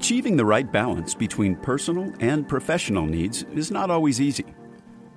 Achieving 0.00 0.38
the 0.38 0.46
right 0.46 0.72
balance 0.72 1.14
between 1.14 1.54
personal 1.56 2.10
and 2.20 2.48
professional 2.48 3.04
needs 3.04 3.42
is 3.54 3.70
not 3.70 3.90
always 3.90 4.18
easy. 4.18 4.46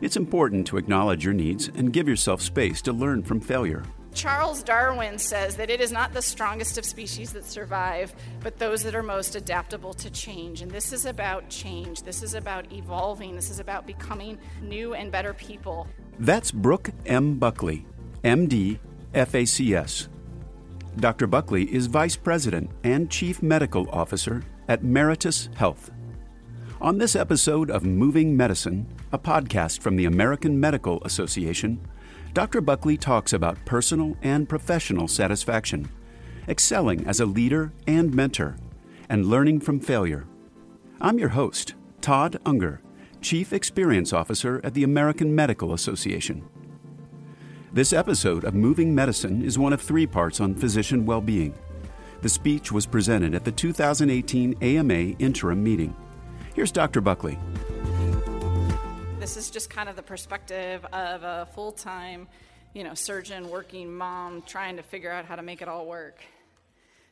It's 0.01 0.17
important 0.17 0.67
to 0.67 0.77
acknowledge 0.77 1.23
your 1.23 1.33
needs 1.33 1.69
and 1.69 1.93
give 1.93 2.05
yourself 2.05 2.41
space 2.41 2.81
to 2.81 2.91
learn 2.91 3.23
from 3.23 3.39
failure. 3.39 3.83
Charles 4.13 4.61
Darwin 4.61 5.17
says 5.19 5.55
that 5.55 5.69
it 5.69 5.79
is 5.79 5.93
not 5.93 6.11
the 6.11 6.21
strongest 6.21 6.77
of 6.77 6.83
species 6.83 7.31
that 7.31 7.45
survive, 7.45 8.13
but 8.41 8.59
those 8.59 8.83
that 8.83 8.93
are 8.93 9.01
most 9.01 9.37
adaptable 9.37 9.93
to 9.93 10.09
change. 10.09 10.61
And 10.61 10.69
this 10.69 10.91
is 10.91 11.05
about 11.05 11.47
change. 11.47 12.03
This 12.03 12.21
is 12.21 12.33
about 12.33 12.69
evolving. 12.73 13.35
This 13.35 13.49
is 13.49 13.61
about 13.61 13.87
becoming 13.87 14.37
new 14.61 14.95
and 14.95 15.13
better 15.13 15.33
people. 15.33 15.87
That's 16.19 16.51
Brooke 16.51 16.89
M. 17.05 17.35
Buckley, 17.39 17.85
MD, 18.25 18.79
FACS. 19.13 20.09
Dr. 20.97 21.25
Buckley 21.25 21.73
is 21.73 21.87
Vice 21.87 22.17
President 22.17 22.69
and 22.83 23.09
Chief 23.09 23.41
Medical 23.41 23.89
Officer 23.89 24.43
at 24.67 24.83
Meritus 24.83 25.53
Health. 25.55 25.91
On 26.81 26.97
this 26.97 27.15
episode 27.15 27.69
of 27.69 27.83
Moving 27.83 28.35
Medicine, 28.35 28.87
a 29.11 29.17
podcast 29.17 29.81
from 29.81 29.95
the 29.95 30.05
American 30.05 30.59
Medical 30.59 31.01
Association, 31.03 31.79
Dr. 32.33 32.61
Buckley 32.61 32.97
talks 32.97 33.31
about 33.31 33.63
personal 33.63 34.17
and 34.21 34.49
professional 34.49 35.07
satisfaction, 35.07 35.89
excelling 36.47 37.05
as 37.05 37.19
a 37.19 37.25
leader 37.25 37.71
and 37.87 38.13
mentor, 38.13 38.57
and 39.07 39.25
learning 39.25 39.59
from 39.59 39.79
failure. 39.79 40.25
I'm 40.99 41.19
your 41.19 41.29
host, 41.29 41.75
Todd 42.01 42.39
Unger, 42.45 42.81
Chief 43.21 43.53
Experience 43.53 44.11
Officer 44.11 44.59
at 44.63 44.73
the 44.73 44.83
American 44.83 45.33
Medical 45.33 45.73
Association. 45.73 46.43
This 47.71 47.93
episode 47.93 48.43
of 48.43 48.53
Moving 48.53 48.93
Medicine 48.93 49.43
is 49.43 49.57
one 49.57 49.73
of 49.73 49.81
three 49.81 50.05
parts 50.05 50.39
on 50.39 50.53
physician 50.53 51.05
well 51.05 51.21
being. 51.21 51.53
The 52.23 52.29
speech 52.29 52.71
was 52.71 52.85
presented 52.85 53.35
at 53.35 53.43
the 53.43 53.51
2018 53.51 54.55
AMA 54.61 54.93
interim 55.19 55.61
meeting. 55.61 55.93
Here's 56.55 56.71
Dr. 56.71 57.01
Buckley. 57.01 57.37
This 59.19 59.35
is 59.35 59.49
just 59.49 59.69
kind 59.69 59.89
of 59.89 59.97
the 59.97 60.03
perspective 60.03 60.85
of 60.93 61.23
a 61.23 61.49
full 61.53 61.73
time, 61.73 62.29
you 62.73 62.85
know, 62.85 62.93
surgeon, 62.93 63.49
working 63.49 63.93
mom, 63.93 64.41
trying 64.43 64.77
to 64.77 64.83
figure 64.83 65.11
out 65.11 65.25
how 65.25 65.35
to 65.35 65.41
make 65.41 65.61
it 65.61 65.67
all 65.67 65.85
work. 65.85 66.23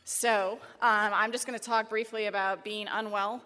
So, 0.05 0.59
um, 0.81 1.11
I'm 1.13 1.33
just 1.33 1.45
going 1.45 1.59
to 1.59 1.65
talk 1.65 1.89
briefly 1.89 2.27
about 2.27 2.63
being 2.63 2.87
unwell, 2.87 3.43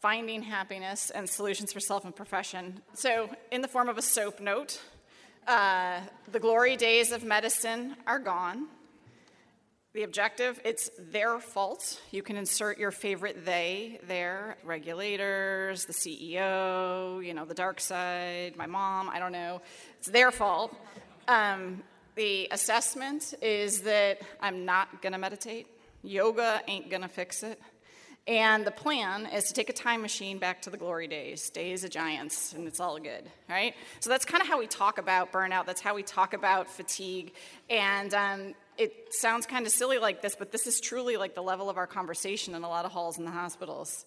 finding 0.00 0.42
happiness, 0.42 1.10
and 1.10 1.30
solutions 1.30 1.72
for 1.72 1.78
self 1.78 2.04
and 2.04 2.16
profession. 2.16 2.80
So, 2.94 3.30
in 3.52 3.62
the 3.62 3.68
form 3.68 3.88
of 3.88 3.98
a 3.98 4.02
soap 4.02 4.40
note, 4.40 4.82
uh, 5.46 6.00
the 6.32 6.40
glory 6.40 6.76
days 6.76 7.12
of 7.12 7.22
medicine 7.22 7.94
are 8.04 8.18
gone. 8.18 8.66
The 9.94 10.02
objective, 10.02 10.60
it's 10.64 10.90
their 10.98 11.38
fault. 11.38 12.00
You 12.10 12.24
can 12.24 12.36
insert 12.36 12.78
your 12.78 12.90
favorite 12.90 13.44
they 13.44 14.00
there 14.08 14.56
regulators, 14.64 15.84
the 15.84 15.92
CEO, 15.92 17.24
you 17.24 17.32
know, 17.32 17.44
the 17.44 17.54
dark 17.54 17.78
side, 17.78 18.56
my 18.56 18.66
mom, 18.66 19.08
I 19.08 19.20
don't 19.20 19.30
know. 19.30 19.62
It's 20.00 20.08
their 20.08 20.32
fault. 20.32 20.74
Um, 21.28 21.84
the 22.16 22.48
assessment 22.50 23.34
is 23.40 23.82
that 23.82 24.20
I'm 24.40 24.64
not 24.64 25.00
to 25.12 25.18
meditate. 25.18 25.68
Yoga 26.02 26.60
ain't 26.66 26.90
to 27.02 27.08
fix 27.08 27.44
it. 27.44 27.60
And 28.26 28.64
the 28.64 28.72
plan 28.72 29.26
is 29.26 29.44
to 29.44 29.54
take 29.54 29.68
a 29.68 29.72
time 29.72 30.02
machine 30.02 30.38
back 30.38 30.62
to 30.62 30.70
the 30.70 30.78
glory 30.78 31.06
days, 31.06 31.50
days 31.50 31.84
of 31.84 31.90
giants, 31.90 32.54
and 32.54 32.66
it's 32.66 32.80
all 32.80 32.98
good, 32.98 33.30
right? 33.48 33.74
So 34.00 34.10
that's 34.10 34.24
kind 34.24 34.40
of 34.40 34.48
how 34.48 34.58
we 34.58 34.66
talk 34.66 34.98
about 34.98 35.30
burnout. 35.30 35.66
That's 35.66 35.82
how 35.82 35.94
we 35.94 36.02
talk 36.02 36.32
about 36.32 36.68
fatigue. 36.68 37.32
And 37.68 38.14
um, 38.14 38.54
it 38.78 38.92
sounds 39.10 39.46
kind 39.46 39.66
of 39.66 39.72
silly 39.72 39.98
like 39.98 40.22
this, 40.22 40.36
but 40.36 40.52
this 40.52 40.66
is 40.66 40.80
truly 40.80 41.16
like 41.16 41.34
the 41.34 41.42
level 41.42 41.70
of 41.70 41.76
our 41.76 41.86
conversation 41.86 42.54
in 42.54 42.64
a 42.64 42.68
lot 42.68 42.84
of 42.84 42.92
halls 42.92 43.18
in 43.18 43.24
the 43.24 43.30
hospitals. 43.30 44.04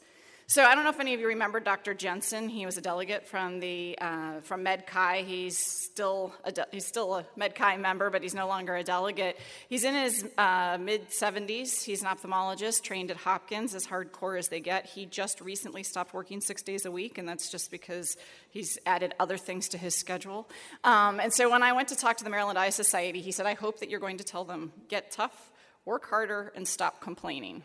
So 0.50 0.64
I 0.64 0.76
don't 0.76 0.86
know 0.86 0.92
if 0.92 1.00
any 1.02 1.14
of 1.14 1.20
you 1.20 1.28
remember 1.28 1.60
Dr. 1.60 1.94
Jensen. 1.94 2.48
He 2.48 2.66
was 2.66 2.78
a 2.78 2.82
delegate 2.82 3.28
from 3.28 3.60
the 3.60 3.98
uh, 4.00 4.40
from 4.44 4.64
MedChi. 4.64 5.26
He's 5.26 5.58
still 5.58 6.34
a 6.46 6.54
de- 6.54 6.68
he's 6.72 6.86
still 6.86 7.16
a 7.16 7.26
MedChi 7.38 7.78
member, 7.82 8.10
but 8.10 8.24
he's 8.24 8.34
no 8.34 8.48
longer 8.48 8.74
a 8.74 8.82
delegate. 8.82 9.38
He's 9.68 9.84
in 9.84 9.94
his 9.94 10.26
uh, 10.38 10.78
mid 10.80 11.10
70s. 11.10 11.84
He's 11.84 12.02
an 12.02 12.08
ophthalmologist, 12.08 12.84
trained 12.84 13.12
at 13.12 13.18
Hopkins, 13.18 13.76
as 13.76 13.86
hardcore 13.86 14.40
as 14.40 14.48
they 14.48 14.62
get. 14.62 14.86
He 14.86 15.06
just 15.06 15.42
recently 15.42 15.84
stopped 15.84 16.14
working 16.14 16.40
six 16.40 16.62
days 16.62 16.86
a 16.86 16.92
week, 16.92 17.18
and 17.18 17.28
that's 17.28 17.52
just 17.52 17.70
because 17.70 18.16
he's 18.50 18.78
added 18.86 19.16
other 19.20 19.38
things 19.38 19.68
to 19.70 19.78
his 19.78 19.96
schedule. 19.96 20.48
Um, 20.86 21.20
and 21.20 21.34
so 21.34 21.52
when 21.52 21.62
I 21.62 21.74
went 21.74 21.90
to 21.90 21.98
talk 21.98 22.16
to 22.20 22.24
the 22.24 22.30
Maryland 22.30 22.58
Eye 22.58 22.70
Society, 22.70 23.20
he 23.20 23.34
said, 23.34 23.48
"I 23.48 23.56
hope 23.56 23.80
that 23.80 23.90
you're 23.90 24.00
going 24.00 24.20
to 24.20 24.24
tell 24.24 24.46
them 24.46 24.72
get 24.88 25.12
tough, 25.12 25.52
work 25.84 26.06
harder, 26.10 26.54
and 26.56 26.66
stop 26.66 27.02
complaining." 27.02 27.64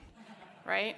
Right? 0.67 0.97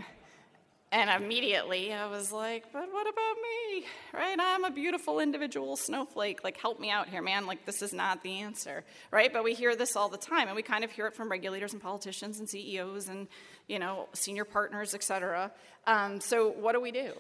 And 0.95 1.11
immediately 1.11 1.93
I 1.93 2.07
was 2.07 2.31
like, 2.31 2.73
but 2.73 2.87
what 2.93 3.09
about 3.09 3.35
me? 3.43 3.85
Right? 4.13 4.37
I'm 4.39 4.63
a 4.63 4.71
beautiful 4.71 5.19
individual 5.19 5.77
snowflake. 5.77 6.45
Like, 6.45 6.57
help 6.57 6.79
me 6.79 6.89
out 6.89 7.09
here, 7.09 7.21
man. 7.21 7.49
Like, 7.49 7.67
this 7.67 7.83
is 7.83 7.93
not 7.93 8.23
the 8.23 8.43
answer. 8.43 8.85
Right? 9.11 9.33
But 9.33 9.43
we 9.43 9.55
hear 9.55 9.75
this 9.75 9.97
all 9.97 10.09
the 10.09 10.17
time. 10.17 10.47
And 10.47 10.55
we 10.55 10.63
kind 10.63 10.85
of 10.85 10.93
hear 10.93 11.09
it 11.09 11.17
from 11.17 11.29
regulators 11.29 11.73
and 11.73 11.83
politicians 11.83 12.39
and 12.39 12.49
CEOs 12.49 13.09
and, 13.09 13.27
you 13.67 13.81
know, 13.81 14.09
senior 14.13 14.45
partners, 14.45 14.95
et 14.95 15.03
cetera. 15.03 15.51
Um, 15.85 16.21
so, 16.21 16.51
what 16.51 16.75
do 16.75 16.81
we 16.81 16.93
do? 16.93 17.13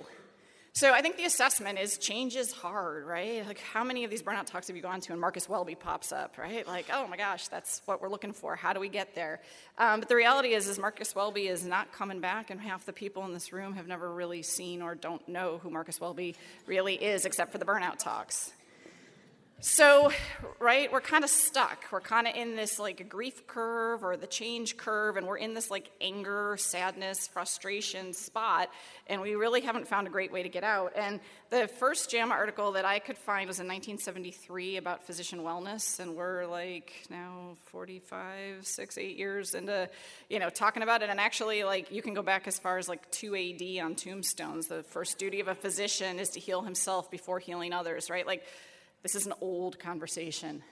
So 0.77 0.93
I 0.93 1.03
think 1.03 1.17
the 1.17 1.25
assessment 1.25 1.79
is 1.79 1.99
change 1.99 2.35
is 2.35 2.51
hard, 2.51 3.07
right? 3.07 3.47
Like 3.47 3.61
how 3.61 3.85
many 3.85 4.03
of 4.03 4.11
these 4.11 4.25
burnout 4.25 4.47
talks 4.47 4.67
have 4.67 4.75
you 4.75 4.83
gone 4.83 5.01
to 5.03 5.13
and 5.13 5.21
Marcus 5.21 5.49
Welby 5.49 5.77
pops 5.77 6.11
up, 6.11 6.37
right? 6.37 6.67
Like, 6.67 6.87
oh 6.93 7.07
my 7.07 7.17
gosh, 7.17 7.47
that's 7.47 7.81
what 7.85 8.03
we're 8.03 8.09
looking 8.09 8.33
for. 8.33 8.57
How 8.57 8.73
do 8.73 8.81
we 8.81 8.89
get 8.89 9.15
there? 9.15 9.41
Um, 9.79 10.01
but 10.01 10.09
the 10.09 10.17
reality 10.17 10.49
is, 10.49 10.67
is 10.67 10.77
Marcus 10.77 11.15
Welby 11.15 11.47
is 11.47 11.65
not 11.65 11.93
coming 11.93 12.19
back, 12.19 12.51
and 12.51 12.61
half 12.61 12.85
the 12.87 12.93
people 12.93 13.25
in 13.25 13.33
this 13.33 13.53
room 13.53 13.75
have 13.75 13.87
never 13.87 14.13
really 14.13 14.43
seen 14.43 14.83
or 14.83 14.97
don't 14.97 15.27
know 15.29 15.61
who 15.63 15.71
Marcus 15.71 16.01
Welby 16.01 16.35
really 16.67 16.97
is, 16.97 17.25
except 17.25 17.53
for 17.53 17.59
the 17.59 17.65
burnout 17.65 17.99
talks. 18.01 18.53
So, 19.67 20.13
right, 20.59 20.93
we're 20.93 21.01
kind 21.01 21.25
of 21.25 21.31
stuck. 21.31 21.87
We're 21.91 22.03
kind 22.03 22.29
of 22.29 22.37
in 22.37 22.55
this 22.55 22.79
like 22.79 23.09
grief 23.09 23.47
curve 23.47 24.05
or 24.05 24.15
the 24.15 24.27
change 24.27 24.77
curve, 24.77 25.17
and 25.17 25.27
we're 25.27 25.39
in 25.39 25.55
this 25.55 25.71
like 25.71 25.91
anger, 26.03 26.59
sadness, 26.59 27.27
frustration 27.29 28.13
spot, 28.13 28.69
and 29.07 29.23
we 29.23 29.37
really 29.37 29.63
haven't 29.63 29.89
found 29.89 30.07
a 30.07 30.11
great 30.11 30.31
way 30.31 30.43
to 30.43 30.51
get 30.51 30.65
out. 30.65 30.93
And 30.95 31.19
the 31.49 31.67
first 31.67 32.11
JAMA 32.11 32.35
article 32.35 32.73
that 32.73 32.85
I 32.85 32.99
could 32.99 33.17
find 33.17 33.49
was 33.49 33.59
in 33.59 33.67
1973 33.67 34.77
about 34.77 35.07
physician 35.07 35.39
wellness, 35.39 35.99
and 35.99 36.15
we're 36.15 36.45
like 36.45 36.93
now 37.09 37.57
45, 37.65 38.67
6, 38.67 38.99
8 38.99 39.17
years 39.17 39.55
into, 39.55 39.89
you 40.29 40.41
know, 40.41 40.51
talking 40.51 40.83
about 40.83 41.03
it. 41.03 41.09
And 41.09 41.19
actually, 41.19 41.65
like, 41.65 41.91
you 41.91 42.03
can 42.03 42.13
go 42.13 42.23
back 42.23 42.47
as 42.47 42.59
far 42.59 42.77
as 42.77 42.87
like 42.87 43.11
2 43.13 43.35
AD 43.35 43.83
on 43.83 43.95
tombstones. 43.95 44.67
The 44.67 44.83
first 44.83 45.17
duty 45.17 45.41
of 45.41 45.49
a 45.49 45.55
physician 45.55 46.19
is 46.19 46.29
to 46.31 46.41
heal 46.41 46.61
himself 46.61 47.11
before 47.11 47.39
healing 47.39 47.73
others, 47.73 48.11
right? 48.11 48.27
Like, 48.27 48.45
this 49.05 49.15
is 49.15 49.27
an 49.27 49.35
old 49.43 49.79
conversation. 49.79 50.63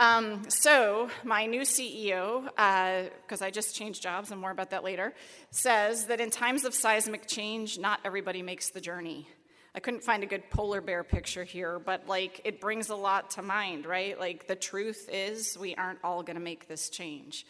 Um, 0.00 0.42
so, 0.50 1.08
my 1.22 1.46
new 1.46 1.60
CEO, 1.60 2.44
because 2.44 3.42
uh, 3.42 3.44
I 3.44 3.50
just 3.50 3.76
changed 3.76 4.02
jobs 4.02 4.32
and 4.32 4.40
more 4.40 4.50
about 4.50 4.70
that 4.70 4.82
later, 4.82 5.14
says 5.52 6.06
that 6.06 6.20
in 6.20 6.30
times 6.30 6.64
of 6.64 6.74
seismic 6.74 7.28
change, 7.28 7.78
not 7.78 8.00
everybody 8.04 8.42
makes 8.42 8.70
the 8.70 8.80
journey. 8.80 9.28
I 9.72 9.78
couldn't 9.78 10.02
find 10.02 10.24
a 10.24 10.26
good 10.26 10.50
polar 10.50 10.80
bear 10.80 11.04
picture 11.04 11.44
here, 11.44 11.78
but 11.78 12.08
like 12.08 12.40
it 12.44 12.60
brings 12.60 12.88
a 12.88 12.96
lot 12.96 13.30
to 13.32 13.42
mind, 13.42 13.86
right? 13.86 14.18
Like 14.18 14.48
the 14.48 14.56
truth 14.56 15.08
is, 15.12 15.56
we 15.56 15.76
aren't 15.76 16.00
all 16.02 16.24
going 16.24 16.36
to 16.36 16.42
make 16.42 16.66
this 16.66 16.90
change. 16.90 17.46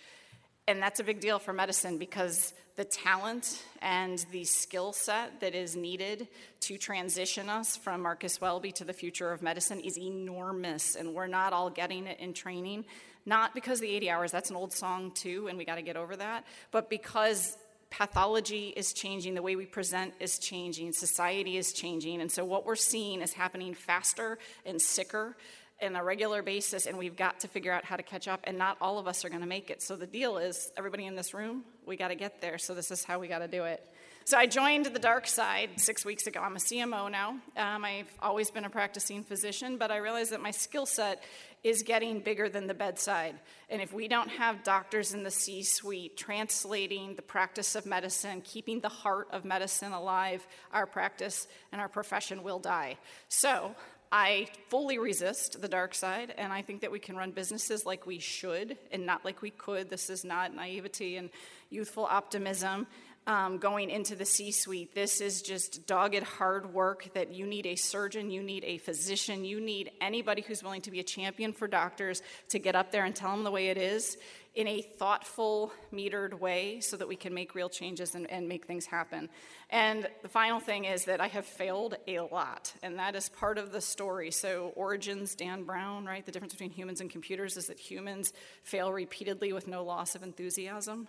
And 0.71 0.81
that's 0.81 1.01
a 1.01 1.05
big 1.05 1.19
deal 1.19 1.41
for 1.41 1.53
medicine 1.53 1.99
because 1.99 2.55
the 2.77 2.85
talent 2.85 3.65
and 3.83 4.25
the 4.31 4.45
skill 4.45 4.93
set 4.93 5.41
that 5.41 5.57
is 5.57 5.75
needed 5.75 6.29
to 6.61 6.79
transition 6.79 7.49
us 7.49 7.77
from 7.77 8.03
Marcus 8.03 8.41
Welby 8.41 8.71
to 8.73 8.85
the 8.85 8.93
future 8.93 9.33
of 9.33 9.43
medicine 9.43 9.81
is 9.81 9.99
enormous, 9.99 10.95
and 10.95 11.13
we're 11.13 11.27
not 11.27 11.53
all 11.53 11.71
getting 11.71 12.07
it 12.07 12.21
in 12.21 12.33
training. 12.33 12.85
Not 13.27 13.53
because 13.53 13.81
the 13.81 13.91
80 13.97 14.11
hours, 14.11 14.31
that's 14.31 14.51
an 14.51 14.55
old 14.55 14.73
song 14.73 15.11
too, 15.11 15.49
and 15.49 15.59
we 15.59 15.65
got 15.65 15.75
to 15.75 15.83
get 15.83 15.97
over 15.97 16.15
that, 16.15 16.45
but 16.71 16.89
because 16.89 17.59
pathology 17.91 18.69
is 18.69 18.93
changing, 18.93 19.35
the 19.35 19.43
way 19.43 19.57
we 19.57 19.67
present 19.67 20.15
is 20.21 20.39
changing, 20.39 20.93
society 20.93 21.57
is 21.57 21.73
changing, 21.73 22.21
and 22.21 22.31
so 22.31 22.45
what 22.45 22.65
we're 22.65 22.77
seeing 22.77 23.23
is 23.23 23.33
happening 23.33 23.75
faster 23.75 24.39
and 24.65 24.81
sicker 24.81 25.37
in 25.81 25.97
a 25.97 26.05
regular 26.05 26.43
basis, 26.43 26.87
and 26.87 26.99
we've 26.99 27.17
got 27.17 27.41
to 27.41 27.49
figure 27.49 27.73
out 27.73 27.85
how 27.85 27.97
to 27.97 28.03
catch 28.03 28.29
up, 28.29 28.41
and 28.45 28.59
not 28.59 28.77
all 28.81 28.99
of 28.99 29.07
us 29.07 29.25
are 29.25 29.29
going 29.29 29.41
to 29.41 29.47
make 29.47 29.71
it. 29.71 29.83
So 29.83 29.97
the 29.97 30.07
deal 30.07 30.39
is 30.39 30.71
everybody 30.77 31.07
in 31.07 31.17
this 31.17 31.35
room, 31.35 31.65
we 31.87 31.97
got 31.97 32.09
to 32.09 32.15
get 32.15 32.41
there, 32.41 32.59
so 32.59 32.75
this 32.75 32.91
is 32.91 33.05
how 33.05 33.19
we 33.19 33.29
got 33.29 33.39
to 33.41 33.49
do 33.49 33.65
it. 33.65 33.87
So 34.25 34.37
I 34.37 34.47
joined 34.47 34.87
the 34.87 34.99
dark 34.99 35.27
side 35.27 35.71
six 35.77 36.05
weeks 36.05 36.27
ago. 36.27 36.41
I'm 36.41 36.55
a 36.55 36.61
CMO 36.61 37.11
now. 37.11 37.31
Um, 37.57 37.85
I've 37.85 38.13
always 38.21 38.51
been 38.51 38.65
a 38.65 38.71
practicing 38.71 39.25
physician, 39.25 39.77
but 39.77 39.91
I 39.91 39.97
realized 39.97 40.31
that 40.33 40.43
my 40.43 40.51
skill 40.51 40.87
set 40.87 41.25
is 41.65 41.83
getting 41.83 42.21
bigger 42.21 42.49
than 42.49 42.67
the 42.67 42.75
bedside. 42.75 43.35
And 43.69 43.83
if 43.83 43.93
we 43.93 44.09
don't 44.09 44.29
have 44.29 44.63
doctors 44.63 45.15
in 45.15 45.25
the 45.25 45.31
C 45.31 45.63
suite 45.63 46.17
translating 46.17 47.17
the 47.17 47.23
practice 47.23 47.75
of 47.75 47.87
medicine, 47.87 48.41
keeping 48.43 48.81
the 48.81 48.89
heart 48.89 49.29
of 49.33 49.45
medicine 49.45 49.93
alive, 49.93 50.47
our 50.73 50.87
practice 50.87 51.49
and 51.73 51.81
our 51.81 51.89
profession 51.89 52.43
will 52.43 52.59
die. 52.59 52.99
So 53.29 53.75
I 54.13 54.49
fully 54.69 54.99
resist 54.99 55.61
the 55.61 55.69
dark 55.69 55.95
side, 55.95 56.35
and 56.37 56.53
I 56.53 56.63
think 56.63 56.81
that 56.81 56.91
we 56.91 56.99
can 56.99 57.17
run 57.17 57.31
businesses 57.31 57.87
like 57.87 58.07
we 58.07 58.19
should 58.19 58.77
and 58.91 59.07
not 59.07 59.25
like 59.25 59.41
we 59.41 59.51
could. 59.51 59.89
This 59.89 60.11
is 60.11 60.25
not 60.25 60.53
naivety 60.53 61.17
and 61.17 61.31
youthful 61.71 62.07
optimism. 62.07 62.89
Um, 63.31 63.59
going 63.59 63.91
into 63.91 64.17
the 64.17 64.25
C 64.25 64.51
suite. 64.51 64.93
This 64.93 65.21
is 65.21 65.41
just 65.41 65.87
dogged 65.87 66.25
hard 66.25 66.75
work 66.75 67.15
that 67.15 67.33
you 67.33 67.47
need 67.47 67.65
a 67.65 67.77
surgeon, 67.77 68.29
you 68.29 68.43
need 68.43 68.65
a 68.65 68.79
physician, 68.79 69.45
you 69.45 69.61
need 69.61 69.93
anybody 70.01 70.43
who's 70.43 70.65
willing 70.65 70.81
to 70.81 70.91
be 70.91 70.99
a 70.99 71.05
champion 71.05 71.53
for 71.53 71.69
doctors 71.69 72.23
to 72.49 72.59
get 72.59 72.75
up 72.75 72.91
there 72.91 73.05
and 73.05 73.15
tell 73.15 73.31
them 73.31 73.45
the 73.45 73.51
way 73.53 73.69
it 73.69 73.79
is 73.79 74.17
in 74.57 74.67
a 74.67 74.83
thoughtful, 74.83 75.73
metered 75.93 76.41
way 76.41 76.81
so 76.81 76.97
that 76.97 77.07
we 77.07 77.15
can 77.15 77.33
make 77.33 77.55
real 77.55 77.69
changes 77.69 78.17
and, 78.17 78.29
and, 78.33 78.49
make 78.49 78.67
things 78.67 78.85
happen. 78.85 79.29
And 79.71 80.09
the 80.23 80.29
final 80.29 80.59
thing 80.59 80.87
is 80.87 81.05
that 81.05 81.21
I 81.21 81.29
have 81.29 81.47
failed 81.47 81.95
a 82.09 82.19
lot, 82.19 82.75
and 82.83 82.99
that 82.99 83.15
is 83.15 83.29
part 83.29 83.59
of 83.59 83.71
the 83.71 83.81
story. 83.81 84.33
So, 84.33 84.73
Origins, 84.75 85.37
Dan 85.37 85.63
Brown, 85.63 86.05
right? 86.05 86.27
The 86.27 86.33
difference 86.33 86.55
between 86.55 86.73
humans 86.73 87.01
and 87.01 87.09
computers 87.09 87.57
is 87.57 87.69
that 87.69 87.79
humans 87.79 88.33
fail 88.65 88.93
repeatedly 88.93 89.53
with 89.53 89.69
no 89.69 89.85
loss 89.85 90.17
of 90.17 90.25
enthusiasm. 90.25 91.07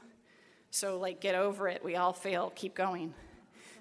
So, 0.72 0.98
like, 0.98 1.20
get 1.20 1.36
over 1.36 1.68
it. 1.68 1.84
We 1.84 1.98
all 1.98 2.14
fail. 2.14 2.52
Keep 2.56 2.76
going. 2.76 3.14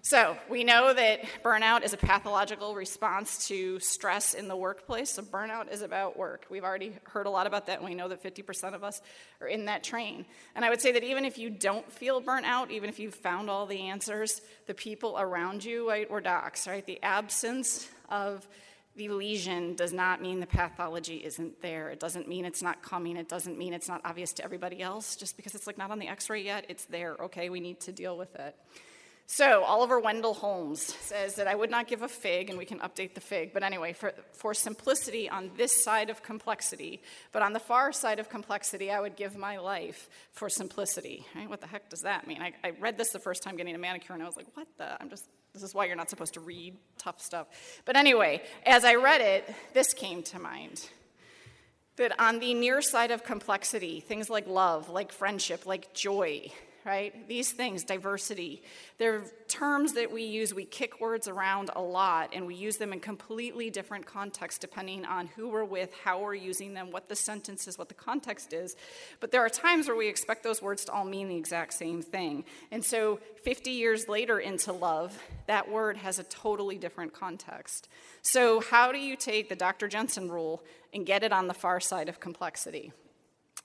So, 0.02 0.36
we 0.48 0.64
know 0.64 0.92
that 0.92 1.20
burnout 1.44 1.84
is 1.84 1.92
a 1.92 1.96
pathological 1.96 2.74
response 2.74 3.46
to 3.46 3.78
stress 3.78 4.34
in 4.34 4.48
the 4.48 4.56
workplace. 4.56 5.10
So, 5.10 5.22
burnout 5.22 5.70
is 5.70 5.82
about 5.82 6.18
work. 6.18 6.46
We've 6.50 6.64
already 6.64 6.94
heard 7.04 7.26
a 7.26 7.30
lot 7.30 7.46
about 7.46 7.66
that, 7.66 7.78
and 7.78 7.88
we 7.88 7.94
know 7.94 8.08
that 8.08 8.22
50% 8.22 8.74
of 8.74 8.82
us 8.82 9.00
are 9.40 9.46
in 9.46 9.66
that 9.66 9.84
train. 9.84 10.24
And 10.56 10.64
I 10.64 10.70
would 10.70 10.80
say 10.80 10.90
that 10.92 11.04
even 11.04 11.24
if 11.24 11.38
you 11.38 11.48
don't 11.48 11.90
feel 11.92 12.20
burnt 12.20 12.46
out, 12.46 12.72
even 12.72 12.88
if 12.88 12.98
you've 12.98 13.14
found 13.14 13.48
all 13.48 13.66
the 13.66 13.88
answers, 13.88 14.40
the 14.66 14.74
people 14.74 15.16
around 15.16 15.64
you, 15.64 15.88
right, 15.88 16.08
or 16.10 16.20
docs, 16.20 16.66
right, 16.66 16.84
the 16.84 17.00
absence 17.04 17.88
of 18.08 18.48
the 19.00 19.08
lesion 19.08 19.74
does 19.76 19.94
not 19.94 20.20
mean 20.20 20.40
the 20.40 20.46
pathology 20.46 21.24
isn't 21.24 21.62
there. 21.62 21.88
It 21.88 22.00
doesn't 22.00 22.28
mean 22.28 22.44
it's 22.44 22.60
not 22.60 22.82
coming. 22.82 23.16
It 23.16 23.30
doesn't 23.30 23.56
mean 23.56 23.72
it's 23.72 23.88
not 23.88 24.02
obvious 24.04 24.34
to 24.34 24.44
everybody 24.44 24.82
else. 24.82 25.16
Just 25.16 25.38
because 25.38 25.54
it's 25.54 25.66
like 25.66 25.78
not 25.78 25.90
on 25.90 25.98
the 25.98 26.06
x 26.06 26.28
ray 26.28 26.42
yet, 26.42 26.66
it's 26.68 26.84
there. 26.84 27.16
Okay, 27.22 27.48
we 27.48 27.60
need 27.60 27.80
to 27.80 27.92
deal 27.92 28.18
with 28.18 28.34
it. 28.36 28.54
So, 29.32 29.62
Oliver 29.62 30.00
Wendell 30.00 30.34
Holmes 30.34 30.82
says 30.82 31.36
that 31.36 31.46
I 31.46 31.54
would 31.54 31.70
not 31.70 31.86
give 31.86 32.02
a 32.02 32.08
fig, 32.08 32.50
and 32.50 32.58
we 32.58 32.64
can 32.64 32.80
update 32.80 33.14
the 33.14 33.20
fig. 33.20 33.52
But 33.52 33.62
anyway, 33.62 33.92
for, 33.92 34.12
for 34.32 34.54
simplicity 34.54 35.30
on 35.30 35.52
this 35.56 35.84
side 35.84 36.10
of 36.10 36.20
complexity, 36.20 37.00
but 37.30 37.40
on 37.40 37.52
the 37.52 37.60
far 37.60 37.92
side 37.92 38.18
of 38.18 38.28
complexity, 38.28 38.90
I 38.90 38.98
would 39.00 39.14
give 39.14 39.36
my 39.36 39.58
life 39.58 40.10
for 40.32 40.48
simplicity. 40.48 41.24
Right? 41.36 41.48
What 41.48 41.60
the 41.60 41.68
heck 41.68 41.88
does 41.88 42.00
that 42.00 42.26
mean? 42.26 42.42
I, 42.42 42.54
I 42.64 42.70
read 42.80 42.98
this 42.98 43.10
the 43.10 43.20
first 43.20 43.44
time 43.44 43.56
getting 43.56 43.76
a 43.76 43.78
manicure, 43.78 44.14
and 44.14 44.22
I 44.22 44.26
was 44.26 44.36
like, 44.36 44.48
what 44.54 44.66
the? 44.78 45.00
I'm 45.00 45.08
just, 45.08 45.28
this 45.52 45.62
is 45.62 45.76
why 45.76 45.84
you're 45.84 45.94
not 45.94 46.10
supposed 46.10 46.34
to 46.34 46.40
read 46.40 46.76
tough 46.98 47.20
stuff. 47.20 47.46
But 47.84 47.96
anyway, 47.96 48.42
as 48.66 48.84
I 48.84 48.96
read 48.96 49.20
it, 49.20 49.48
this 49.74 49.94
came 49.94 50.24
to 50.24 50.40
mind 50.40 50.88
that 51.94 52.18
on 52.18 52.40
the 52.40 52.52
near 52.52 52.82
side 52.82 53.12
of 53.12 53.22
complexity, 53.22 54.00
things 54.00 54.28
like 54.28 54.48
love, 54.48 54.88
like 54.88 55.12
friendship, 55.12 55.66
like 55.66 55.94
joy, 55.94 56.50
right? 56.84 57.28
These 57.28 57.52
things, 57.52 57.84
diversity, 57.84 58.62
they're 58.98 59.24
terms 59.48 59.94
that 59.94 60.12
we 60.12 60.22
use, 60.22 60.54
we 60.54 60.64
kick 60.64 61.00
words 61.00 61.28
around 61.28 61.70
a 61.74 61.82
lot, 61.82 62.30
and 62.32 62.46
we 62.46 62.54
use 62.54 62.76
them 62.76 62.92
in 62.92 63.00
completely 63.00 63.70
different 63.70 64.06
contexts 64.06 64.58
depending 64.58 65.04
on 65.04 65.26
who 65.28 65.48
we're 65.48 65.64
with, 65.64 65.92
how 66.04 66.20
we're 66.20 66.34
using 66.34 66.74
them, 66.74 66.90
what 66.90 67.08
the 67.08 67.16
sentence 67.16 67.66
is, 67.68 67.76
what 67.76 67.88
the 67.88 67.94
context 67.94 68.52
is. 68.52 68.76
But 69.20 69.32
there 69.32 69.44
are 69.44 69.48
times 69.48 69.88
where 69.88 69.96
we 69.96 70.08
expect 70.08 70.42
those 70.42 70.62
words 70.62 70.84
to 70.86 70.92
all 70.92 71.04
mean 71.04 71.28
the 71.28 71.36
exact 71.36 71.74
same 71.74 72.02
thing. 72.02 72.44
And 72.70 72.84
so 72.84 73.20
50 73.44 73.70
years 73.70 74.08
later 74.08 74.38
into 74.38 74.72
love, 74.72 75.18
that 75.46 75.70
word 75.70 75.96
has 75.98 76.18
a 76.18 76.24
totally 76.24 76.78
different 76.78 77.12
context. 77.12 77.88
So, 78.22 78.60
how 78.60 78.92
do 78.92 78.98
you 78.98 79.16
take 79.16 79.48
the 79.48 79.56
Dr. 79.56 79.88
Jensen 79.88 80.30
rule 80.30 80.62
and 80.92 81.06
get 81.06 81.22
it 81.22 81.32
on 81.32 81.46
the 81.46 81.54
far 81.54 81.80
side 81.80 82.08
of 82.08 82.20
complexity? 82.20 82.92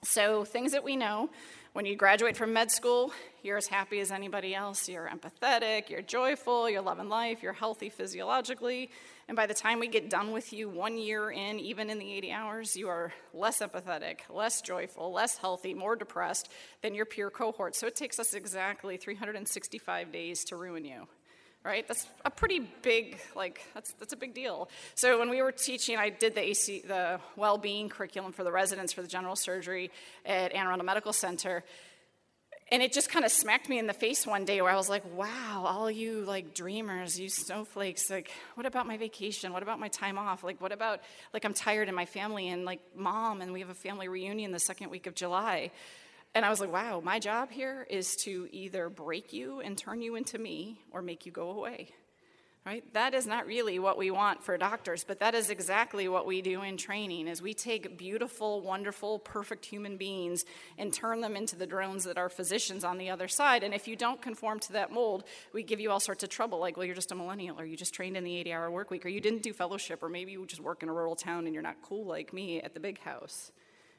So, 0.04 0.46
things 0.46 0.72
that 0.72 0.84
we 0.84 0.96
know 0.96 1.30
when 1.76 1.86
you 1.86 1.98
graduate 1.98 2.38
from 2.38 2.54
med 2.54 2.72
school, 2.72 3.12
you're 3.44 3.58
as 3.58 3.68
happy 3.68 4.00
as 4.00 4.10
anybody 4.10 4.56
else. 4.56 4.88
You're 4.88 5.10
empathetic, 5.10 5.90
you're 5.90 6.02
joyful, 6.02 6.70
you're 6.70 6.82
loving 6.82 7.10
life, 7.10 7.44
you're 7.44 7.52
healthy 7.52 7.90
physiologically. 7.90 8.90
And 9.28 9.36
by 9.36 9.46
the 9.46 9.54
time 9.54 9.82
we 9.82 9.90
get 9.90 10.10
done 10.10 10.32
with 10.32 10.54
you 10.54 10.70
one 10.70 10.98
year 10.98 11.32
in, 11.32 11.60
even 11.60 11.90
in 11.90 12.00
the 12.00 12.14
80 12.14 12.32
hours, 12.32 12.78
you 12.78 12.88
are 12.88 13.12
less 13.34 13.60
empathetic, 13.60 14.20
less 14.30 14.62
joyful, 14.62 15.12
less 15.12 15.36
healthy, 15.36 15.74
more 15.74 15.98
depressed 15.98 16.50
than 16.82 16.96
your 16.96 17.06
peer 17.06 17.30
cohort. 17.30 17.76
So 17.76 17.88
it 17.88 17.96
takes 17.98 18.20
us 18.20 18.34
exactly 18.34 18.96
365 18.96 20.14
days 20.14 20.46
to 20.46 20.56
ruin 20.56 20.86
you 20.86 21.10
right? 21.66 21.88
That's 21.88 22.08
a 22.24 22.30
pretty 22.30 22.60
big, 22.82 23.18
like, 23.36 23.62
that's, 23.74 23.92
that's 23.94 24.14
a 24.14 24.18
big 24.18 24.34
deal. 24.36 24.70
So 24.94 25.18
when 25.18 25.30
we 25.30 25.42
were 25.42 25.52
teaching, 25.52 25.98
I 25.98 26.10
did 26.10 26.36
the 26.36 26.42
AC, 26.42 26.84
the 26.88 27.20
well-being 27.36 27.90
curriculum 27.90 28.32
for 28.32 28.44
the 28.44 28.52
residents 28.52 28.94
for 28.94 29.02
the 29.02 29.08
general 29.08 29.36
surgery 29.36 29.90
at 30.26 30.54
Anne 30.54 30.68
Arundel 30.68 30.86
Medical 30.86 31.12
Center. 31.12 31.64
And 32.72 32.82
it 32.82 32.94
just 32.94 33.10
kind 33.10 33.26
of 33.26 33.32
smacked 33.32 33.70
me 33.70 33.78
in 33.78 33.86
the 33.86 33.94
face 33.94 34.26
one 34.26 34.44
day 34.44 34.62
where 34.62 34.72
I 34.72 34.76
was 34.76 34.90
like, 34.90 35.04
wow, 35.16 35.66
all 35.68 35.90
you 35.90 36.22
like 36.22 36.54
dreamers, 36.56 37.20
you 37.20 37.30
snowflakes, 37.30 38.10
like, 38.10 38.32
what 38.56 38.66
about 38.66 38.88
my 38.88 38.98
vacation? 38.98 39.54
What 39.54 39.64
about 39.64 39.80
my 39.80 39.88
time 39.88 40.18
off? 40.18 40.44
Like, 40.44 40.62
what 40.62 40.72
about, 40.72 41.02
like, 41.34 41.46
I'm 41.46 41.54
tired 41.54 41.90
and 41.90 41.96
my 41.96 42.06
family 42.06 42.48
and 42.50 42.66
like 42.66 42.80
mom, 42.96 43.42
and 43.42 43.54
we 43.54 43.60
have 43.60 43.70
a 43.70 43.76
family 43.76 44.08
reunion 44.08 44.52
the 44.52 44.60
second 44.60 44.90
week 44.90 45.06
of 45.08 45.14
July. 45.14 45.72
And 46.36 46.44
I 46.44 46.50
was 46.50 46.60
like, 46.60 46.72
wow, 46.72 47.02
my 47.02 47.18
job 47.18 47.50
here 47.50 47.88
is 47.90 48.18
to 48.18 48.50
either 48.52 48.90
break 48.90 49.32
you 49.32 49.62
and 49.62 49.78
turn 49.78 50.02
you 50.02 50.16
into 50.16 50.38
me 50.38 50.82
or 50.92 51.02
make 51.02 51.26
you 51.26 51.32
go 51.32 51.52
away. 51.52 51.92
Right? 52.66 52.84
That 52.94 53.14
is 53.14 53.28
not 53.28 53.46
really 53.46 53.78
what 53.78 53.98
we 53.98 54.10
want 54.10 54.44
for 54.44 54.58
doctors, 54.58 55.06
but 55.08 55.20
that 55.20 55.36
is 55.36 55.52
exactly 55.52 56.08
what 56.08 56.26
we 56.26 56.42
do 56.42 56.64
in 56.64 56.78
training 56.78 57.28
is 57.28 57.40
we 57.40 57.54
take 57.54 57.96
beautiful, 57.96 58.60
wonderful, 58.62 59.20
perfect 59.20 59.66
human 59.66 59.98
beings 59.98 60.44
and 60.78 60.92
turn 60.92 61.22
them 61.22 61.36
into 61.38 61.56
the 61.56 61.68
drones 61.68 62.04
that 62.06 62.18
are 62.18 62.28
physicians 62.28 62.84
on 62.84 62.98
the 62.98 63.12
other 63.12 63.28
side. 63.28 63.64
And 63.64 63.72
if 63.72 63.88
you 63.88 63.96
don't 63.96 64.20
conform 64.20 64.60
to 64.62 64.74
that 64.74 64.92
mold, 64.92 65.26
we 65.54 65.62
give 65.62 65.80
you 65.80 65.92
all 65.92 66.00
sorts 66.00 66.24
of 66.24 66.30
trouble, 66.30 66.60
like, 66.60 66.76
well, 66.76 66.88
you're 66.88 66.96
just 66.96 67.12
a 67.12 67.16
millennial, 67.16 67.58
or 67.60 67.66
you 67.66 67.78
just 67.78 67.94
trained 67.94 68.18
in 68.18 68.24
the 68.24 68.36
80 68.38 68.52
hour 68.52 68.72
work 68.72 68.90
week, 68.90 69.06
or 69.06 69.10
you 69.10 69.22
didn't 69.22 69.44
do 69.44 69.54
fellowship, 69.54 70.02
or 70.02 70.10
maybe 70.10 70.32
you 70.32 70.44
just 70.48 70.62
work 70.62 70.82
in 70.82 70.90
a 70.90 70.94
rural 70.94 71.16
town 71.16 71.46
and 71.46 71.54
you're 71.54 71.64
not 71.64 71.78
cool 71.84 72.04
like 72.04 72.34
me 72.34 72.62
at 72.62 72.74
the 72.74 72.80
big 72.80 73.00
house. 73.00 73.52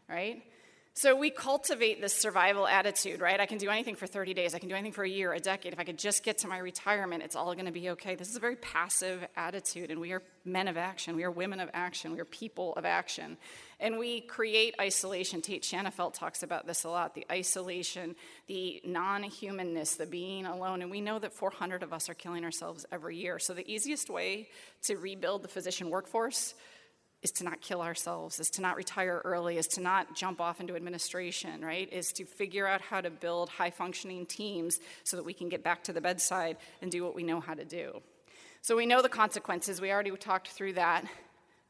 Right? 0.08 0.42
So 0.98 1.14
we 1.14 1.28
cultivate 1.28 2.00
this 2.00 2.14
survival 2.14 2.66
attitude, 2.66 3.20
right? 3.20 3.38
I 3.38 3.44
can 3.44 3.58
do 3.58 3.68
anything 3.68 3.96
for 3.96 4.06
30 4.06 4.32
days. 4.32 4.54
I 4.54 4.58
can 4.58 4.70
do 4.70 4.74
anything 4.74 4.94
for 4.94 5.04
a 5.04 5.08
year, 5.08 5.34
a 5.34 5.38
decade. 5.38 5.74
If 5.74 5.78
I 5.78 5.84
could 5.84 5.98
just 5.98 6.22
get 6.22 6.38
to 6.38 6.48
my 6.48 6.56
retirement, 6.56 7.22
it's 7.22 7.36
all 7.36 7.52
going 7.52 7.66
to 7.66 7.70
be 7.70 7.90
okay. 7.90 8.14
This 8.14 8.30
is 8.30 8.36
a 8.36 8.40
very 8.40 8.56
passive 8.56 9.22
attitude, 9.36 9.90
and 9.90 10.00
we 10.00 10.12
are 10.12 10.22
men 10.46 10.68
of 10.68 10.78
action. 10.78 11.14
We 11.14 11.24
are 11.24 11.30
women 11.30 11.60
of 11.60 11.68
action. 11.74 12.12
We 12.12 12.20
are 12.20 12.24
people 12.24 12.72
of 12.78 12.86
action. 12.86 13.36
And 13.78 13.98
we 13.98 14.22
create 14.22 14.74
isolation. 14.80 15.42
Tait 15.42 15.62
Shanafelt 15.62 16.14
talks 16.14 16.42
about 16.42 16.66
this 16.66 16.84
a 16.84 16.88
lot 16.88 17.14
the 17.14 17.26
isolation, 17.30 18.16
the 18.46 18.80
non 18.82 19.22
humanness, 19.22 19.96
the 19.96 20.06
being 20.06 20.46
alone. 20.46 20.80
And 20.80 20.90
we 20.90 21.02
know 21.02 21.18
that 21.18 21.34
400 21.34 21.82
of 21.82 21.92
us 21.92 22.08
are 22.08 22.14
killing 22.14 22.42
ourselves 22.42 22.86
every 22.90 23.18
year. 23.18 23.38
So 23.38 23.52
the 23.52 23.70
easiest 23.70 24.08
way 24.08 24.48
to 24.84 24.96
rebuild 24.96 25.42
the 25.42 25.48
physician 25.48 25.90
workforce 25.90 26.54
is 27.22 27.30
to 27.32 27.44
not 27.44 27.60
kill 27.60 27.82
ourselves, 27.82 28.38
is 28.38 28.50
to 28.50 28.62
not 28.62 28.76
retire 28.76 29.20
early, 29.24 29.56
is 29.56 29.66
to 29.66 29.80
not 29.80 30.14
jump 30.14 30.40
off 30.40 30.60
into 30.60 30.76
administration, 30.76 31.64
right? 31.64 31.92
Is 31.92 32.12
to 32.12 32.24
figure 32.24 32.66
out 32.66 32.80
how 32.80 33.00
to 33.00 33.10
build 33.10 33.48
high 33.48 33.70
functioning 33.70 34.26
teams 34.26 34.78
so 35.04 35.16
that 35.16 35.24
we 35.24 35.32
can 35.32 35.48
get 35.48 35.64
back 35.64 35.82
to 35.84 35.92
the 35.92 36.00
bedside 36.00 36.56
and 36.82 36.90
do 36.90 37.02
what 37.02 37.14
we 37.14 37.22
know 37.22 37.40
how 37.40 37.54
to 37.54 37.64
do. 37.64 38.00
So 38.62 38.76
we 38.76 38.86
know 38.86 39.02
the 39.02 39.08
consequences. 39.08 39.80
We 39.80 39.92
already 39.92 40.10
talked 40.16 40.48
through 40.48 40.74
that. 40.74 41.04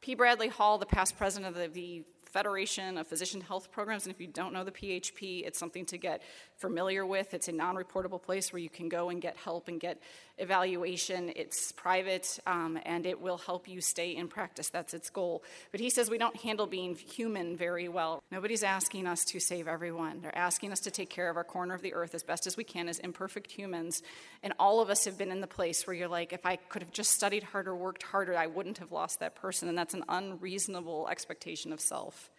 P. 0.01 0.15
Bradley 0.15 0.47
Hall, 0.47 0.77
the 0.77 0.85
past 0.85 1.17
president 1.17 1.57
of 1.57 1.73
the 1.73 2.03
Federation 2.37 2.97
of 2.97 3.07
Physician 3.07 3.41
Health 3.41 3.71
Programs. 3.71 4.05
And 4.05 4.13
if 4.13 4.21
you 4.21 4.27
don't 4.27 4.53
know 4.53 4.63
the 4.63 4.71
PHP, 4.71 5.45
it's 5.45 5.57
something 5.57 5.85
to 5.87 5.97
get 5.97 6.21
familiar 6.57 7.05
with. 7.05 7.33
It's 7.33 7.47
a 7.47 7.51
non 7.51 7.75
reportable 7.75 8.21
place 8.21 8.53
where 8.53 8.59
you 8.59 8.69
can 8.69 8.89
go 8.89 9.09
and 9.09 9.21
get 9.21 9.37
help 9.37 9.67
and 9.67 9.79
get 9.79 9.99
evaluation. 10.37 11.31
It's 11.35 11.71
private 11.71 12.39
um, 12.45 12.79
and 12.85 13.05
it 13.05 13.19
will 13.21 13.37
help 13.37 13.67
you 13.67 13.81
stay 13.81 14.15
in 14.15 14.27
practice. 14.27 14.69
That's 14.69 14.93
its 14.93 15.09
goal. 15.09 15.43
But 15.71 15.79
he 15.79 15.89
says 15.89 16.09
we 16.09 16.17
don't 16.17 16.35
handle 16.35 16.67
being 16.67 16.95
human 16.95 17.57
very 17.57 17.87
well. 17.87 18.21
Nobody's 18.31 18.63
asking 18.63 19.07
us 19.07 19.23
to 19.25 19.39
save 19.39 19.67
everyone. 19.67 20.21
They're 20.21 20.37
asking 20.37 20.71
us 20.71 20.79
to 20.81 20.91
take 20.91 21.09
care 21.09 21.29
of 21.29 21.37
our 21.37 21.43
corner 21.43 21.73
of 21.73 21.81
the 21.81 21.93
earth 21.93 22.13
as 22.13 22.23
best 22.23 22.47
as 22.47 22.57
we 22.57 22.63
can 22.63 22.87
as 22.87 22.99
imperfect 22.99 23.51
humans. 23.51 24.01
And 24.43 24.53
all 24.59 24.81
of 24.81 24.89
us 24.89 25.05
have 25.05 25.17
been 25.17 25.31
in 25.31 25.41
the 25.41 25.47
place 25.47 25.85
where 25.87 25.95
you're 25.95 26.07
like, 26.07 26.33
if 26.33 26.45
I 26.45 26.57
could 26.57 26.81
have 26.81 26.91
just 26.91 27.11
studied 27.11 27.43
harder, 27.43 27.75
worked 27.75 28.03
harder, 28.03 28.37
I 28.37 28.47
wouldn't 28.47 28.77
have 28.77 28.91
lost 28.91 29.19
that 29.19 29.35
person. 29.35 29.69
And 29.69 29.77
that's 29.77 29.93
an 29.93 30.03
unreasonable 30.07 31.07
expectation 31.09 31.73
of 31.73 31.79
self. 31.79 32.29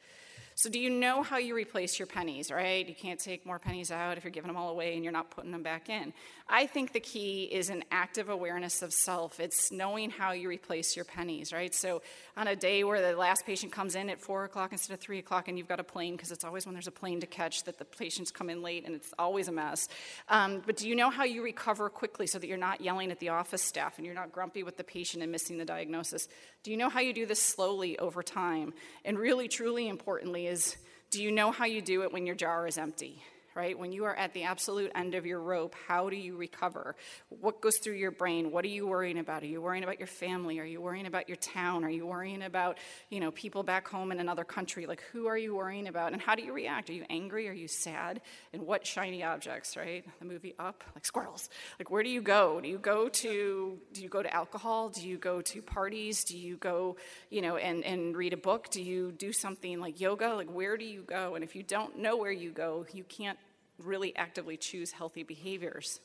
So, 0.58 0.68
do 0.68 0.80
you 0.80 0.90
know 0.90 1.22
how 1.22 1.38
you 1.38 1.54
replace 1.54 2.00
your 2.00 2.06
pennies, 2.06 2.50
right? 2.50 2.84
You 2.84 2.92
can't 2.92 3.20
take 3.20 3.46
more 3.46 3.60
pennies 3.60 3.92
out 3.92 4.18
if 4.18 4.24
you're 4.24 4.32
giving 4.32 4.48
them 4.48 4.56
all 4.56 4.70
away 4.70 4.96
and 4.96 5.04
you're 5.04 5.12
not 5.12 5.30
putting 5.30 5.52
them 5.52 5.62
back 5.62 5.88
in. 5.88 6.12
I 6.48 6.66
think 6.66 6.92
the 6.92 6.98
key 6.98 7.44
is 7.44 7.70
an 7.70 7.84
active 7.92 8.28
awareness 8.28 8.82
of 8.82 8.92
self. 8.92 9.38
It's 9.38 9.70
knowing 9.70 10.10
how 10.10 10.32
you 10.32 10.48
replace 10.48 10.96
your 10.96 11.04
pennies, 11.04 11.52
right? 11.52 11.72
So, 11.72 12.02
on 12.36 12.48
a 12.48 12.56
day 12.56 12.82
where 12.82 13.00
the 13.00 13.16
last 13.16 13.46
patient 13.46 13.70
comes 13.70 13.94
in 13.94 14.10
at 14.10 14.20
four 14.20 14.42
o'clock 14.42 14.72
instead 14.72 14.94
of 14.94 14.98
three 14.98 15.20
o'clock 15.20 15.46
and 15.46 15.56
you've 15.56 15.68
got 15.68 15.78
a 15.78 15.84
plane, 15.84 16.16
because 16.16 16.32
it's 16.32 16.42
always 16.42 16.66
when 16.66 16.74
there's 16.74 16.88
a 16.88 16.90
plane 16.90 17.20
to 17.20 17.28
catch 17.28 17.62
that 17.62 17.78
the 17.78 17.84
patients 17.84 18.32
come 18.32 18.50
in 18.50 18.60
late 18.60 18.84
and 18.84 18.96
it's 18.96 19.14
always 19.16 19.46
a 19.46 19.52
mess. 19.52 19.86
Um, 20.28 20.60
but 20.66 20.76
do 20.76 20.88
you 20.88 20.96
know 20.96 21.10
how 21.10 21.22
you 21.22 21.44
recover 21.44 21.88
quickly 21.88 22.26
so 22.26 22.36
that 22.36 22.48
you're 22.48 22.56
not 22.56 22.80
yelling 22.80 23.12
at 23.12 23.20
the 23.20 23.28
office 23.28 23.62
staff 23.62 23.96
and 23.96 24.04
you're 24.04 24.14
not 24.14 24.32
grumpy 24.32 24.64
with 24.64 24.76
the 24.76 24.82
patient 24.82 25.22
and 25.22 25.30
missing 25.30 25.56
the 25.56 25.64
diagnosis? 25.64 26.26
Do 26.64 26.72
you 26.72 26.76
know 26.76 26.88
how 26.88 26.98
you 26.98 27.12
do 27.12 27.26
this 27.26 27.40
slowly 27.40 27.96
over 28.00 28.24
time? 28.24 28.74
And 29.04 29.16
really, 29.16 29.46
truly 29.46 29.88
importantly, 29.88 30.47
is 30.48 30.76
do 31.10 31.22
you 31.22 31.30
know 31.30 31.52
how 31.52 31.64
you 31.64 31.80
do 31.80 32.02
it 32.02 32.12
when 32.12 32.26
your 32.26 32.34
jar 32.34 32.66
is 32.66 32.76
empty? 32.76 33.22
Right? 33.58 33.76
When 33.76 33.90
you 33.90 34.04
are 34.04 34.14
at 34.14 34.34
the 34.34 34.44
absolute 34.44 34.92
end 34.94 35.16
of 35.16 35.26
your 35.26 35.40
rope, 35.40 35.74
how 35.88 36.08
do 36.08 36.14
you 36.14 36.36
recover? 36.36 36.94
What 37.28 37.60
goes 37.60 37.78
through 37.78 37.94
your 37.94 38.12
brain? 38.12 38.52
What 38.52 38.64
are 38.64 38.68
you 38.68 38.86
worrying 38.86 39.18
about? 39.18 39.42
Are 39.42 39.46
you 39.46 39.60
worrying 39.60 39.82
about 39.82 39.98
your 39.98 40.06
family? 40.06 40.60
Are 40.60 40.64
you 40.64 40.80
worrying 40.80 41.06
about 41.06 41.28
your 41.28 41.38
town? 41.38 41.82
Are 41.82 41.90
you 41.90 42.06
worrying 42.06 42.42
about, 42.42 42.78
you 43.10 43.18
know, 43.18 43.32
people 43.32 43.64
back 43.64 43.88
home 43.88 44.12
in 44.12 44.20
another 44.20 44.44
country? 44.44 44.86
Like, 44.86 45.02
who 45.10 45.26
are 45.26 45.36
you 45.36 45.56
worrying 45.56 45.88
about? 45.88 46.12
And 46.12 46.22
how 46.22 46.36
do 46.36 46.44
you 46.44 46.52
react? 46.52 46.88
Are 46.88 46.92
you 46.92 47.04
angry? 47.10 47.48
Are 47.48 47.52
you 47.52 47.66
sad? 47.66 48.20
And 48.52 48.62
what 48.62 48.86
shiny 48.86 49.24
objects, 49.24 49.76
right? 49.76 50.04
The 50.20 50.24
movie 50.24 50.54
Up, 50.60 50.84
like 50.94 51.04
squirrels. 51.04 51.50
Like, 51.80 51.90
where 51.90 52.04
do 52.04 52.10
you 52.10 52.22
go? 52.22 52.60
Do 52.60 52.68
you 52.68 52.78
go 52.78 53.08
to, 53.08 53.76
do 53.92 54.00
you 54.00 54.08
go 54.08 54.22
to 54.22 54.32
alcohol? 54.32 54.90
Do 54.90 55.04
you 55.04 55.18
go 55.18 55.40
to 55.42 55.62
parties? 55.62 56.22
Do 56.22 56.38
you 56.38 56.58
go, 56.58 56.96
you 57.28 57.42
know, 57.42 57.56
and, 57.56 57.84
and 57.84 58.16
read 58.16 58.34
a 58.34 58.36
book? 58.36 58.70
Do 58.70 58.80
you 58.80 59.10
do 59.10 59.32
something 59.32 59.80
like 59.80 60.00
yoga? 60.00 60.28
Like, 60.34 60.48
where 60.48 60.76
do 60.76 60.84
you 60.84 61.02
go? 61.02 61.34
And 61.34 61.42
if 61.42 61.56
you 61.56 61.64
don't 61.64 61.98
know 61.98 62.16
where 62.16 62.30
you 62.30 62.52
go, 62.52 62.86
you 62.92 63.02
can't 63.02 63.36
really 63.78 64.14
actively 64.16 64.56
choose 64.56 64.92
healthy 64.92 65.22
behaviors. 65.22 66.00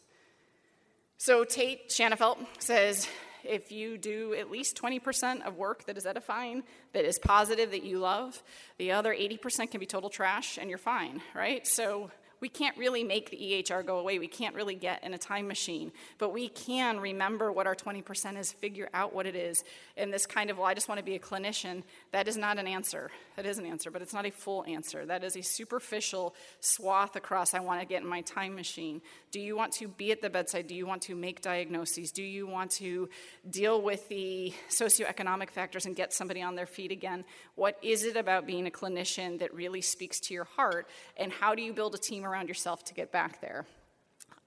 So 1.18 1.44
Tait 1.44 1.90
Shanafelt 1.90 2.38
says 2.60 3.08
if 3.44 3.72
you 3.72 3.98
do 3.98 4.34
at 4.34 4.50
least 4.50 4.78
20% 4.82 5.46
of 5.46 5.58
work 5.58 5.86
that 5.86 5.98
is 5.98 6.06
edifying, 6.06 6.64
that 6.94 7.06
is 7.06 7.20
positive, 7.20 7.72
that 7.72 7.84
you 7.84 8.00
love, 8.00 8.42
the 8.78 8.92
other 8.92 9.14
80% 9.14 9.72
can 9.72 9.80
be 9.80 9.86
total 9.86 10.10
trash 10.10 10.58
and 10.58 10.70
you're 10.70 10.78
fine, 10.78 11.22
right? 11.36 11.68
So 11.68 12.12
we 12.44 12.50
can't 12.50 12.78
really 12.78 13.06
make 13.06 13.30
the 13.30 13.38
EHR 13.38 13.86
go 13.86 14.00
away. 14.00 14.20
We 14.20 14.28
can't 14.28 14.54
really 14.54 14.76
get 14.76 15.02
in 15.02 15.14
a 15.14 15.18
time 15.18 15.48
machine, 15.48 15.94
but 16.18 16.34
we 16.34 16.50
can 16.50 17.00
remember 17.00 17.54
what 17.54 17.68
our 17.68 17.74
20% 17.74 18.38
is, 18.38 18.52
figure 18.52 18.90
out 18.94 19.16
what 19.16 19.26
it 19.26 19.34
is. 19.34 19.64
And 19.96 20.12
this 20.12 20.26
kind 20.26 20.50
of, 20.50 20.58
well, 20.58 20.68
I 20.68 20.74
just 20.74 20.90
want 20.90 21.00
to 21.00 21.06
be 21.06 21.16
a 21.16 21.20
clinician, 21.20 21.84
that 22.12 22.28
is 22.28 22.36
not 22.36 22.60
an 22.60 22.68
answer. 22.68 23.12
That 23.38 23.46
is 23.46 23.60
an 23.60 23.66
answer, 23.66 23.92
but 23.92 24.02
it's 24.02 24.14
not 24.14 24.26
a 24.26 24.30
full 24.30 24.66
answer. 24.68 25.06
That 25.06 25.24
is 25.24 25.38
a 25.38 25.42
superficial 25.42 26.36
swath 26.60 27.16
across, 27.16 27.54
I 27.54 27.62
want 27.62 27.80
to 27.80 27.86
get 27.86 28.02
in 28.02 28.10
my 28.10 28.20
time 28.20 28.56
machine. 28.56 29.02
Do 29.32 29.40
you 29.40 29.56
want 29.56 29.72
to 29.76 29.88
be 29.88 30.12
at 30.12 30.22
the 30.22 30.30
bedside? 30.30 30.68
Do 30.68 30.76
you 30.76 30.86
want 30.86 31.04
to 31.04 31.16
make 31.16 31.42
diagnoses? 31.42 32.12
Do 32.12 32.24
you 32.24 32.46
want 32.46 32.72
to 32.72 33.08
deal 33.50 33.82
with 33.82 34.10
the 34.10 34.54
socioeconomic 34.70 35.50
factors 35.50 35.86
and 35.86 35.96
get 35.96 36.12
somebody 36.12 36.42
on 36.42 36.56
their 36.56 36.66
feet 36.66 36.92
again? 36.92 37.24
What 37.56 37.78
is 37.82 38.04
it 38.04 38.18
about 38.18 38.46
being 38.46 38.68
a 38.68 38.70
clinician 38.70 39.40
that 39.40 39.54
really 39.54 39.82
speaks 39.82 40.20
to 40.20 40.34
your 40.34 40.44
heart? 40.44 40.90
And 41.16 41.32
how 41.32 41.56
do 41.56 41.62
you 41.62 41.72
build 41.72 41.96
a 41.96 41.98
team 41.98 42.26
yourself 42.48 42.84
to 42.86 42.94
get 42.94 43.12
back 43.12 43.42
there? 43.42 43.66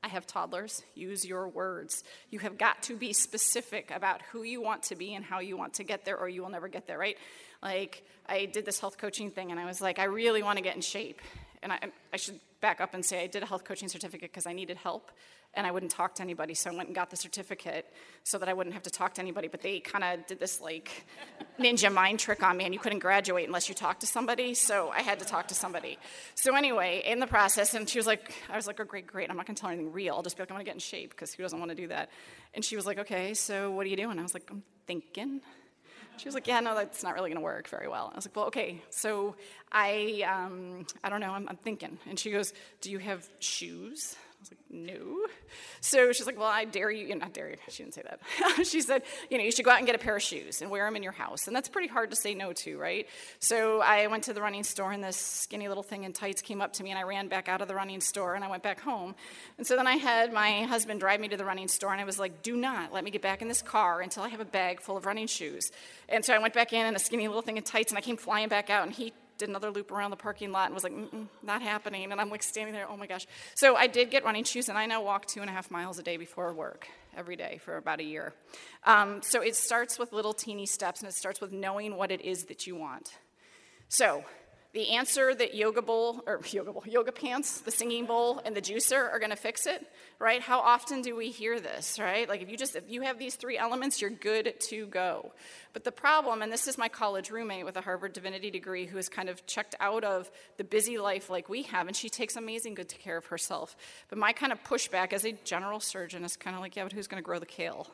I 0.03 0.09
have 0.09 0.27
toddlers. 0.27 0.85
Use 0.95 1.25
your 1.25 1.49
words. 1.49 2.05
You 2.31 2.39
have 2.41 2.59
got 2.59 2.83
to 2.85 2.97
be 2.97 3.13
specific 3.13 3.91
about 3.91 4.23
who 4.31 4.45
you 4.45 4.63
want 4.63 4.85
to 4.85 4.97
be 4.97 5.15
and 5.15 5.25
how 5.25 5.41
you 5.41 5.57
want 5.57 5.75
to 5.75 5.85
get 5.85 6.05
there, 6.05 6.17
or 6.17 6.29
you 6.29 6.43
will 6.43 6.49
never 6.49 6.69
get 6.69 6.87
there, 6.87 6.99
right? 6.99 7.17
Like, 7.63 8.05
I 8.29 8.45
did 8.45 8.65
this 8.65 8.79
health 8.79 8.99
coaching 8.99 9.31
thing, 9.31 9.51
and 9.51 9.59
I 9.59 9.65
was 9.65 9.81
like, 9.81 9.99
I 9.99 10.05
really 10.05 10.43
want 10.43 10.59
to 10.59 10.63
get 10.63 10.77
in 10.77 10.83
shape. 10.83 11.21
And 11.63 11.73
I, 11.73 11.81
I 12.13 12.17
should 12.17 12.39
back 12.67 12.81
up 12.81 12.95
and 12.95 13.05
say 13.05 13.23
I 13.23 13.29
did 13.29 13.45
a 13.45 13.47
health 13.47 13.65
coaching 13.65 13.89
certificate 13.89 14.33
because 14.33 14.45
I 14.45 14.53
needed 14.53 14.77
help 14.77 15.13
and 15.55 15.65
I 15.69 15.71
wouldn't 15.71 15.93
talk 15.93 16.17
to 16.17 16.23
anybody. 16.23 16.53
So 16.55 16.69
I 16.73 16.75
went 16.75 16.89
and 16.89 16.97
got 16.97 17.11
the 17.11 17.17
certificate 17.17 17.87
so 18.25 18.39
that 18.39 18.49
I 18.49 18.55
wouldn't 18.55 18.75
have 18.75 18.83
to 18.83 18.91
talk 18.91 19.15
to 19.15 19.21
anybody. 19.21 19.47
But 19.47 19.63
they 19.63 19.79
kind 19.79 20.03
of 20.03 20.27
did 20.27 20.41
this 20.41 20.61
like 20.61 21.07
ninja 21.61 21.93
mind 21.93 22.19
trick 22.19 22.43
on 22.43 22.57
me, 22.57 22.65
and 22.65 22.75
you 22.75 22.81
couldn't 22.81 22.99
graduate 22.99 23.47
unless 23.47 23.69
you 23.69 23.75
talked 23.77 24.01
to 24.01 24.09
somebody. 24.09 24.53
So 24.55 24.91
I 24.91 25.03
had 25.03 25.21
to 25.21 25.25
talk 25.25 25.47
to 25.49 25.55
somebody. 25.55 25.97
So 26.35 26.57
anyway, 26.57 27.05
in 27.07 27.21
the 27.21 27.29
process, 27.29 27.73
and 27.75 27.89
she 27.89 28.01
was 28.01 28.07
like, 28.09 28.35
I 28.51 28.57
was 28.57 28.67
like, 28.67 28.81
oh, 28.81 28.85
great, 28.85 29.07
great. 29.07 29.31
I'm 29.31 29.37
not 29.37 29.47
going 29.47 29.55
to 29.55 29.61
tell 29.61 29.71
her 29.71 29.75
anything 29.75 29.93
real. 29.93 30.15
I'll 30.17 30.23
just 30.23 30.37
be 30.37 30.43
like, 30.43 30.51
I'm 30.51 30.57
going 30.57 30.65
to 30.65 30.69
get 30.69 30.75
in 30.75 30.81
shape 30.81 31.11
because 31.11 31.33
who 31.33 31.45
doesn't 31.45 31.61
want 31.61 31.71
to 31.71 31.77
do 31.77 31.87
that? 31.87 32.11
And 32.53 32.65
she 32.65 32.75
was 32.75 32.85
like, 32.85 32.99
okay, 32.99 33.33
so 33.35 33.71
what 33.71 33.87
are 33.87 33.89
you 33.89 33.97
doing? 33.97 34.19
I 34.19 34.23
was 34.23 34.35
like, 34.35 34.49
I'm 34.51 34.65
thinking. 34.89 35.41
She 36.17 36.27
was 36.27 36.35
like, 36.35 36.47
yeah, 36.47 36.61
no, 36.61 36.75
that's 36.75 37.03
not 37.03 37.15
really 37.15 37.29
going 37.31 37.41
to 37.41 37.45
work 37.45 37.69
very 37.69 37.89
well. 37.89 38.11
I 38.13 38.17
was 38.17 38.27
like, 38.27 38.35
well, 38.35 38.47
okay, 38.47 38.81
so 38.91 39.37
I, 39.71 40.25
um, 40.27 40.87
I 41.05 41.09
don't 41.11 41.21
know, 41.21 41.33
I'm, 41.33 41.49
I'm 41.49 41.57
thinking. 41.57 41.99
And 42.09 42.19
she 42.19 42.31
goes, 42.31 42.55
do 42.81 42.91
you 42.91 42.99
have 42.99 43.29
shoes? 43.39 44.17
Was 44.49 44.59
like, 44.59 44.71
no. 44.71 45.27
So 45.81 46.13
she's 46.13 46.27
like, 46.27 46.39
well, 46.39 46.49
I 46.49 46.65
dare 46.65 46.91
you, 46.91 47.15
not 47.15 47.33
dare 47.33 47.51
you, 47.51 47.57
she 47.69 47.83
didn't 47.83 47.95
say 47.95 48.03
that. 48.03 48.67
she 48.67 48.81
said, 48.81 49.03
you 49.31 49.39
know, 49.39 49.45
you 49.45 49.51
should 49.51 49.65
go 49.65 49.71
out 49.71 49.79
and 49.79 49.87
get 49.87 49.95
a 49.95 49.99
pair 49.99 50.17
of 50.17 50.23
shoes 50.23 50.63
and 50.63 50.71
wear 50.71 50.85
them 50.85 50.97
in 50.97 51.03
your 51.03 51.13
house. 51.13 51.47
And 51.47 51.57
that's 51.57 51.69
pretty 51.69 51.89
hard 51.89 52.11
to 52.11 52.17
say 52.17 52.35
no 52.35 52.53
to, 52.53 52.79
right? 52.79 53.09
So 53.39 53.81
I 53.81 54.07
went 54.07 54.25
to 54.25 54.33
the 54.33 54.41
running 54.41 54.65
store 54.65 54.93
and 54.93 55.03
this 55.03 55.17
skinny 55.17 55.69
little 55.69 55.83
thing 55.83 56.05
in 56.05 56.13
tights 56.13 56.43
came 56.43 56.61
up 56.61 56.73
to 56.75 56.83
me 56.83 56.91
and 56.91 56.99
I 56.99 57.03
ran 57.03 57.29
back 57.29 57.49
out 57.49 57.61
of 57.61 57.69
the 57.69 57.75
running 57.75 58.01
store 58.01 58.35
and 58.35 58.45
I 58.45 58.49
went 58.49 58.63
back 58.63 58.81
home. 58.81 59.15
And 59.59 59.67
so 59.67 59.77
then 59.77 59.87
I 59.87 59.97
had 59.97 60.33
my 60.33 60.63
husband 60.63 61.01
drive 61.01 61.21
me 61.21 61.29
to 61.29 61.37
the 61.37 61.45
running 61.45 61.69
store 61.69 61.93
and 61.93 62.01
I 62.01 62.05
was 62.05 62.19
like, 62.19 62.43
do 62.43 62.57
not 62.57 62.93
let 62.93 63.05
me 63.05 63.11
get 63.11 63.23
back 63.23 63.43
in 63.43 63.49
this 63.49 63.63
car 63.63 64.01
until 64.01 64.23
I 64.23 64.29
have 64.29 64.41
a 64.41 64.45
bag 64.45 64.81
full 64.81 64.97
of 64.97 65.07
running 65.07 65.27
shoes. 65.27 65.71
And 66.09 66.25
so 66.25 66.35
I 66.35 66.39
went 66.39 66.55
back 66.55 66.73
in 66.73 66.87
and 66.87 66.97
a 66.97 67.01
skinny 67.01 67.27
little 67.29 67.43
thing 67.43 67.57
in 67.57 67.63
tights 67.63 67.91
and 67.91 67.99
I 67.99 68.01
came 68.01 68.17
flying 68.17 68.49
back 68.49 68.71
out 68.71 68.85
and 68.85 68.93
he 68.93 69.13
did 69.39 69.49
another 69.49 69.71
loop 69.71 69.91
around 69.91 70.11
the 70.11 70.17
parking 70.17 70.53
lot 70.53 70.67
and 70.67 70.75
was 70.75 70.85
like, 70.85 70.95
not 71.43 71.63
happening. 71.63 72.11
And 72.11 72.21
I'm 72.21 72.31
like 72.31 72.43
standing 72.43 72.75
there, 72.75 72.87
oh 72.89 72.97
my 72.97 73.07
gosh. 73.07 73.27
So 73.55 73.77
I 73.77 73.87
did 73.87 74.11
get 74.11 74.25
running 74.25 74.45
shoes, 74.45 74.69
and 74.69 74.79
I 74.79 74.87
now 74.87 75.03
walk 75.03 75.27
two 75.27 75.41
and 75.41 75.51
a 75.51 75.53
half 75.53 75.71
miles 75.71 75.99
a 75.99 76.03
day 76.03 76.17
before 76.17 76.53
work 76.53 76.89
every 77.17 77.37
day 77.37 77.59
for 77.65 77.77
about 77.77 78.01
a 78.01 78.05
year. 78.05 78.35
Um, 78.85 79.23
so 79.23 79.43
it 79.43 79.57
starts 79.57 79.99
with 79.99 80.13
little 80.13 80.33
teeny 80.33 80.67
steps, 80.67 81.01
and 81.01 81.09
it 81.09 81.15
starts 81.15 81.41
with 81.41 81.53
knowing 81.53 81.97
what 81.97 82.11
it 82.11 82.21
is 82.23 82.45
that 82.45 82.67
you 82.67 82.77
want. 82.77 83.11
So 83.89 84.25
the 84.77 84.91
answer 84.91 85.35
that 85.35 85.55
Yoga 85.55 85.81
Bowl, 85.81 86.23
or 86.27 86.39
Yoga 86.51 86.71
Bowl, 86.71 86.85
Yoga 86.87 87.11
Pants, 87.11 87.63
the 87.63 87.71
Singing 87.71 88.05
Bowl, 88.05 88.43
and 88.45 88.55
the 88.55 88.61
Juicer 88.61 89.11
are 89.11 89.19
going 89.19 89.31
to 89.31 89.37
fix 89.37 89.67
it, 89.67 89.85
right? 90.19 90.43
How 90.43 90.61
often 90.61 91.01
do 91.01 91.17
we 91.17 91.31
hear 91.31 91.59
this, 91.59 91.99
right? 91.99 92.29
Like 92.29 92.43
if 92.43 92.51
you 92.51 92.59
just, 92.59 92.77
if 92.77 92.85
you 92.87 93.01
have 93.01 93.19
these 93.19 93.37
three 93.37 93.57
elements, 93.57 94.03
you're 94.03 94.11
good 94.11 94.53
to 94.69 94.87
go. 94.89 95.33
But 95.73 95.85
the 95.85 95.93
problem, 95.93 96.43
and 96.43 96.53
this 96.53 96.69
is 96.69 96.77
my 96.77 96.89
college 96.89 97.31
roommate 97.31 97.65
with 97.65 97.79
a 97.79 97.81
Harvard 97.81 98.13
divinity 98.13 98.51
degree 98.51 98.85
who 98.85 98.99
is 98.99 99.09
kind 99.09 99.31
of 99.31 99.47
checked 99.47 99.75
out 99.81 100.05
of 100.05 100.31
the 100.59 100.65
busy 100.65 100.99
life 100.99 101.31
like 101.31 101.49
we 101.49 101.63
have, 101.63 101.87
and 101.87 101.97
she 101.97 102.11
takes 102.11 102.37
amazing 102.37 102.75
good 102.75 102.89
care 102.89 103.17
of 103.17 103.25
herself. 103.25 103.79
But 104.11 104.19
my 104.19 104.35
kind 104.35 104.53
of 104.53 104.63
pushback 104.63 105.15
as 105.15 105.25
a 105.25 105.33
general 105.33 105.81
surgeon 105.81 106.23
is 106.23 106.37
kind 106.37 106.55
of 106.55 106.61
like, 106.61 106.77
yeah, 106.77 106.83
but 106.83 106.93
who's 106.93 107.07
going 107.07 107.23
to 107.23 107.27
grow 107.27 107.39
the 107.39 107.47
kale? 107.47 107.87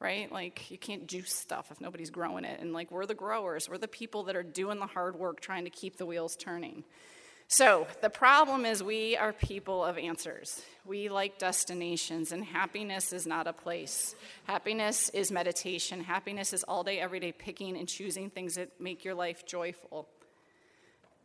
Right? 0.00 0.32
Like, 0.32 0.70
you 0.70 0.78
can't 0.78 1.06
juice 1.06 1.32
stuff 1.32 1.70
if 1.70 1.80
nobody's 1.80 2.10
growing 2.10 2.44
it. 2.44 2.58
And, 2.60 2.72
like, 2.72 2.90
we're 2.90 3.06
the 3.06 3.14
growers, 3.14 3.68
we're 3.68 3.78
the 3.78 3.88
people 3.88 4.24
that 4.24 4.36
are 4.36 4.42
doing 4.42 4.78
the 4.78 4.86
hard 4.86 5.16
work 5.16 5.40
trying 5.40 5.64
to 5.64 5.70
keep 5.70 5.96
the 5.96 6.06
wheels 6.06 6.36
turning. 6.36 6.84
So, 7.48 7.88
the 8.00 8.10
problem 8.10 8.64
is 8.64 8.82
we 8.82 9.16
are 9.16 9.32
people 9.32 9.84
of 9.84 9.98
answers. 9.98 10.62
We 10.84 11.08
like 11.08 11.38
destinations, 11.38 12.32
and 12.32 12.44
happiness 12.44 13.12
is 13.12 13.26
not 13.26 13.46
a 13.46 13.52
place. 13.52 14.14
Happiness 14.44 15.08
is 15.10 15.32
meditation. 15.32 16.00
Happiness 16.00 16.52
is 16.52 16.62
all 16.64 16.84
day, 16.84 17.00
every 17.00 17.18
day 17.18 17.32
picking 17.32 17.76
and 17.76 17.88
choosing 17.88 18.30
things 18.30 18.54
that 18.54 18.80
make 18.80 19.04
your 19.04 19.14
life 19.14 19.44
joyful 19.44 20.08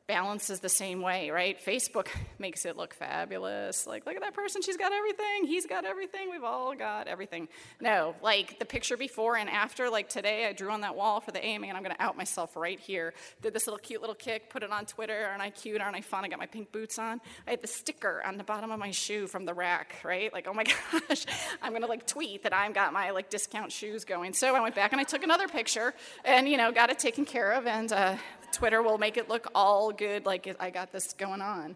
balance 0.07 0.49
is 0.49 0.59
the 0.59 0.69
same 0.69 1.01
way, 1.01 1.29
right? 1.29 1.57
Facebook 1.63 2.07
makes 2.39 2.65
it 2.65 2.77
look 2.77 2.93
fabulous. 2.93 3.87
Like, 3.87 4.05
look 4.05 4.15
at 4.15 4.21
that 4.21 4.33
person, 4.33 4.61
she's 4.61 4.77
got 4.77 4.91
everything, 4.93 5.45
he's 5.45 5.65
got 5.65 5.85
everything, 5.85 6.29
we've 6.29 6.43
all 6.43 6.75
got 6.75 7.07
everything. 7.07 7.47
No, 7.81 8.15
like 8.21 8.59
the 8.59 8.65
picture 8.65 8.97
before 8.97 9.37
and 9.37 9.49
after, 9.49 9.89
like 9.89 10.09
today 10.09 10.45
I 10.45 10.53
drew 10.53 10.71
on 10.71 10.81
that 10.81 10.95
wall 10.95 11.19
for 11.19 11.31
the 11.31 11.43
AMA 11.43 11.67
and 11.67 11.75
I'm 11.75 11.83
gonna 11.83 11.95
out 11.99 12.17
myself 12.17 12.55
right 12.55 12.79
here. 12.79 13.13
Did 13.41 13.53
this 13.53 13.67
little 13.67 13.79
cute 13.79 14.01
little 14.01 14.15
kick, 14.15 14.49
put 14.49 14.63
it 14.63 14.71
on 14.71 14.85
Twitter, 14.85 15.27
aren't 15.29 15.41
I 15.41 15.49
cute, 15.49 15.81
aren't 15.81 15.95
I 15.95 16.01
fun? 16.01 16.23
I 16.23 16.27
got 16.27 16.39
my 16.39 16.45
pink 16.45 16.71
boots 16.71 16.99
on. 16.99 17.19
I 17.47 17.51
had 17.51 17.61
the 17.61 17.67
sticker 17.67 18.21
on 18.25 18.37
the 18.37 18.43
bottom 18.43 18.71
of 18.71 18.79
my 18.79 18.91
shoe 18.91 19.27
from 19.27 19.45
the 19.45 19.53
rack, 19.53 19.95
right? 20.03 20.31
Like, 20.31 20.47
oh 20.47 20.53
my 20.53 20.63
gosh, 20.91 21.25
I'm 21.61 21.73
gonna 21.73 21.87
like 21.87 22.05
tweet 22.05 22.43
that 22.43 22.53
I've 22.53 22.73
got 22.73 22.93
my 22.93 23.11
like 23.11 23.29
discount 23.29 23.71
shoes 23.71 24.05
going. 24.05 24.33
So 24.33 24.55
I 24.55 24.61
went 24.61 24.75
back 24.75 24.91
and 24.91 25.01
I 25.01 25.03
took 25.03 25.23
another 25.23 25.47
picture 25.47 25.93
and, 26.23 26.47
you 26.47 26.57
know, 26.57 26.71
got 26.71 26.89
it 26.89 26.99
taken 26.99 27.25
care 27.25 27.53
of 27.53 27.65
and 27.65 27.91
uh, 27.91 28.17
Twitter 28.55 28.81
will 28.81 28.97
make 28.97 29.17
it 29.17 29.29
look 29.29 29.47
all 29.53 29.91
good, 29.91 30.25
like 30.25 30.55
I 30.59 30.69
got 30.69 30.91
this 30.91 31.13
going 31.13 31.41
on. 31.41 31.75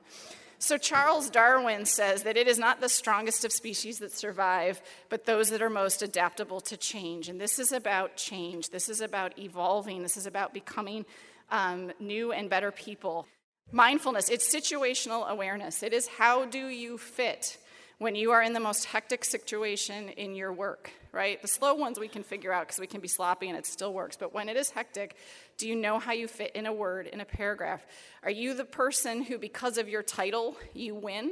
So, 0.62 0.78
Charles 0.78 1.30
Darwin 1.30 1.86
says 1.86 2.24
that 2.24 2.36
it 2.36 2.48
is 2.48 2.60
not 2.60 2.82
the 2.82 2.90
strongest 2.90 3.46
of 3.46 3.54
species 3.54 4.00
that 4.00 4.12
survive, 4.12 4.82
but 5.08 5.26
those 5.26 5.52
that 5.52 5.62
are 5.62 5.70
most 5.70 6.02
adaptable 6.02 6.60
to 6.62 6.76
change. 6.76 7.30
And 7.30 7.40
this 7.40 7.60
is 7.60 7.72
about 7.72 8.18
change. 8.18 8.70
This 8.70 8.90
is 8.90 9.00
about 9.00 9.40
evolving. 9.40 10.04
This 10.04 10.18
is 10.18 10.26
about 10.26 10.54
becoming 10.54 11.06
um, 11.50 11.92
new 12.00 12.34
and 12.34 12.50
better 12.50 12.72
people. 12.72 13.26
Mindfulness, 13.72 14.30
it's 14.30 14.54
situational 14.54 15.28
awareness. 15.28 15.84
It 15.84 15.94
is 15.94 16.08
how 16.08 16.46
do 16.46 16.68
you 16.68 16.98
fit 16.98 17.58
when 18.00 18.16
you 18.16 18.32
are 18.32 18.42
in 18.42 18.54
the 18.54 18.60
most 18.60 18.86
hectic 18.86 19.24
situation 19.24 20.10
in 20.10 20.36
your 20.36 20.52
work, 20.52 20.92
right? 21.12 21.42
The 21.42 21.48
slow 21.48 21.74
ones 21.74 22.00
we 22.00 22.08
can 22.08 22.24
figure 22.24 22.54
out 22.54 22.68
because 22.68 22.80
we 22.80 22.88
can 22.88 23.02
be 23.02 23.08
sloppy 23.08 23.50
and 23.50 23.58
it 23.58 23.66
still 23.66 23.94
works. 23.94 24.18
But 24.18 24.34
when 24.34 24.50
it 24.50 24.58
is 24.58 24.70
hectic, 24.70 25.16
do 25.58 25.68
you 25.68 25.76
know 25.76 26.00
how 26.00 26.14
you 26.14 26.28
fit 26.28 26.52
in 26.56 26.66
a 26.66 26.74
word, 26.74 27.08
in 27.08 27.20
a 27.22 27.26
paragraph? 27.26 27.86
Are 28.24 28.32
you 28.32 28.54
the 28.54 28.66
person 28.66 29.24
who, 29.24 29.38
because 29.38 29.78
of 29.78 29.90
your 29.90 30.04
title, 30.04 30.58
you 30.74 30.96
win? 30.96 31.32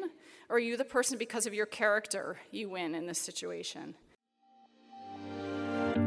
Or 0.50 0.55
are 0.55 0.60
you 0.60 0.77
the 0.77 0.86
person, 0.86 1.17
because 1.17 1.46
of 1.46 1.53
your 1.53 1.65
character, 1.65 2.39
you 2.51 2.69
win 2.69 2.96
in 2.96 3.05
this 3.05 3.19
situation? 3.19 3.96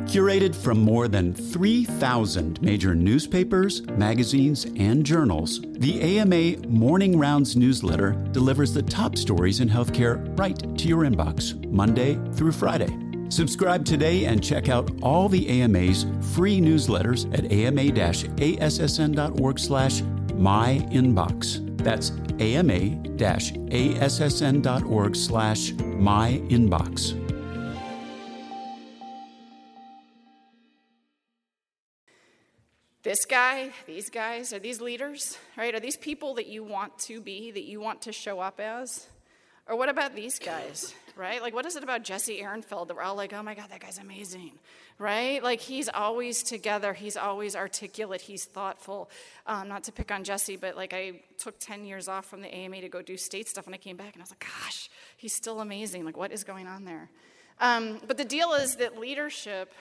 Curated 0.06 0.54
from 0.54 0.80
more 0.80 1.08
than 1.08 1.34
3,000 1.34 2.60
major 2.62 2.94
newspapers, 2.94 3.82
magazines, 3.90 4.64
and 4.76 5.04
journals, 5.04 5.60
the 5.62 6.00
AMA 6.18 6.66
Morning 6.68 7.18
Rounds 7.18 7.54
newsletter 7.54 8.12
delivers 8.32 8.72
the 8.72 8.82
top 8.82 9.16
stories 9.16 9.60
in 9.60 9.68
healthcare 9.68 10.36
right 10.38 10.58
to 10.78 10.88
your 10.88 11.04
inbox, 11.04 11.54
Monday 11.70 12.18
through 12.34 12.52
Friday. 12.52 13.09
Subscribe 13.30 13.84
today 13.84 14.24
and 14.26 14.42
check 14.42 14.68
out 14.68 14.90
all 15.02 15.28
the 15.28 15.48
AMA's 15.48 16.04
free 16.34 16.60
newsletters 16.60 17.32
at 17.32 17.50
ama-assn.org 17.50 17.98
slash 19.58 20.02
myinbox. 20.02 21.78
That's 21.78 22.10
ama-assn.org 22.40 23.06
slash 25.16 25.72
my 25.72 26.42
inbox. 26.48 27.16
This 33.02 33.24
guy, 33.24 33.70
these 33.86 34.10
guys, 34.10 34.52
are 34.52 34.58
these 34.58 34.80
leaders, 34.80 35.38
right? 35.56 35.74
Are 35.74 35.80
these 35.80 35.96
people 35.96 36.34
that 36.34 36.48
you 36.48 36.62
want 36.62 36.98
to 37.00 37.20
be, 37.20 37.50
that 37.50 37.64
you 37.64 37.80
want 37.80 38.02
to 38.02 38.12
show 38.12 38.40
up 38.40 38.60
as? 38.60 39.06
Or 39.66 39.76
what 39.76 39.88
about 39.88 40.14
these 40.14 40.38
guys, 40.38 40.94
right? 41.16 41.42
Like, 41.42 41.54
what 41.54 41.66
is 41.66 41.76
it 41.76 41.82
about 41.82 42.02
Jesse 42.02 42.40
Ehrenfeld 42.40 42.88
that 42.88 42.96
we're 42.96 43.02
all 43.02 43.14
like, 43.14 43.32
oh 43.32 43.42
my 43.42 43.54
God, 43.54 43.70
that 43.70 43.80
guy's 43.80 43.98
amazing, 43.98 44.52
right? 44.98 45.42
Like, 45.42 45.60
he's 45.60 45.88
always 45.88 46.42
together, 46.42 46.92
he's 46.92 47.16
always 47.16 47.56
articulate, 47.56 48.20
he's 48.20 48.44
thoughtful. 48.44 49.10
Um, 49.46 49.68
not 49.68 49.84
to 49.84 49.92
pick 49.92 50.10
on 50.10 50.24
Jesse, 50.24 50.56
but 50.56 50.76
like, 50.76 50.92
I 50.92 51.20
took 51.38 51.58
10 51.58 51.84
years 51.84 52.08
off 52.08 52.26
from 52.26 52.40
the 52.40 52.54
AMA 52.54 52.80
to 52.80 52.88
go 52.88 53.02
do 53.02 53.16
state 53.16 53.48
stuff, 53.48 53.66
and 53.66 53.74
I 53.74 53.78
came 53.78 53.96
back 53.96 54.14
and 54.14 54.22
I 54.22 54.24
was 54.24 54.30
like, 54.30 54.44
gosh, 54.64 54.90
he's 55.16 55.34
still 55.34 55.60
amazing. 55.60 56.04
Like, 56.04 56.16
what 56.16 56.32
is 56.32 56.44
going 56.44 56.66
on 56.66 56.84
there? 56.84 57.10
Um, 57.60 58.00
but 58.06 58.16
the 58.16 58.24
deal 58.24 58.52
is 58.52 58.76
that 58.76 58.98
leadership 58.98 59.72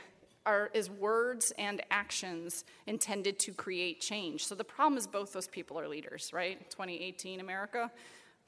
are, 0.46 0.70
is 0.74 0.90
words 0.90 1.52
and 1.58 1.82
actions 1.92 2.66
intended 2.88 3.40
to 3.40 3.54
create 3.54 4.02
change. 4.02 4.46
So 4.46 4.56
the 4.56 4.64
problem 4.64 4.98
is 4.98 5.08
both 5.08 5.32
those 5.32 5.48
people 5.48 5.80
are 5.80 5.88
leaders, 5.88 6.32
right? 6.34 6.60
2018 6.72 7.40
America. 7.40 7.92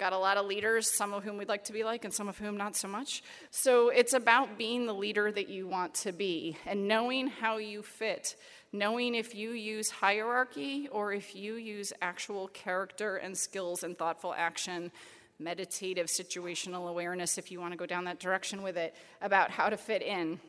Got 0.01 0.13
a 0.13 0.17
lot 0.17 0.37
of 0.37 0.47
leaders, 0.47 0.89
some 0.89 1.13
of 1.13 1.23
whom 1.23 1.37
we'd 1.37 1.47
like 1.47 1.65
to 1.65 1.73
be 1.73 1.83
like, 1.83 2.05
and 2.05 2.11
some 2.11 2.27
of 2.27 2.35
whom 2.39 2.57
not 2.57 2.75
so 2.75 2.87
much. 2.87 3.21
So 3.51 3.89
it's 3.89 4.13
about 4.13 4.57
being 4.57 4.87
the 4.87 4.95
leader 4.95 5.31
that 5.31 5.47
you 5.47 5.67
want 5.67 5.93
to 5.93 6.11
be 6.11 6.57
and 6.65 6.87
knowing 6.87 7.27
how 7.27 7.57
you 7.57 7.83
fit, 7.83 8.35
knowing 8.73 9.13
if 9.13 9.35
you 9.35 9.51
use 9.51 9.91
hierarchy 9.91 10.87
or 10.91 11.13
if 11.13 11.35
you 11.35 11.53
use 11.53 11.93
actual 12.01 12.47
character 12.47 13.17
and 13.17 13.37
skills 13.37 13.83
and 13.83 13.95
thoughtful 13.95 14.33
action, 14.35 14.91
meditative 15.37 16.07
situational 16.07 16.89
awareness, 16.89 17.37
if 17.37 17.51
you 17.51 17.59
want 17.59 17.73
to 17.73 17.77
go 17.77 17.85
down 17.85 18.05
that 18.05 18.19
direction 18.19 18.63
with 18.63 18.77
it, 18.77 18.95
about 19.21 19.51
how 19.51 19.69
to 19.69 19.77
fit 19.77 20.01
in. 20.01 20.39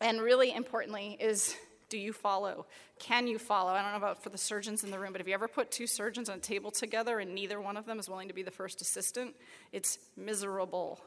And 0.00 0.20
really 0.20 0.52
importantly, 0.52 1.16
is 1.20 1.54
do 1.90 1.98
you 1.98 2.12
follow? 2.12 2.66
Can 2.98 3.26
you 3.26 3.38
follow? 3.38 3.72
I 3.72 3.82
don't 3.82 3.90
know 3.90 3.98
about 3.98 4.22
for 4.22 4.30
the 4.30 4.38
surgeons 4.38 4.84
in 4.84 4.90
the 4.90 4.98
room, 4.98 5.12
but 5.12 5.20
have 5.20 5.28
you 5.28 5.34
ever 5.34 5.48
put 5.48 5.70
two 5.70 5.86
surgeons 5.86 6.30
on 6.30 6.38
a 6.38 6.40
table 6.40 6.70
together 6.70 7.18
and 7.18 7.34
neither 7.34 7.60
one 7.60 7.76
of 7.76 7.84
them 7.84 7.98
is 7.98 8.08
willing 8.08 8.28
to 8.28 8.34
be 8.34 8.42
the 8.42 8.50
first 8.50 8.80
assistant? 8.80 9.34
It's 9.72 9.98
miserable. 10.16 11.00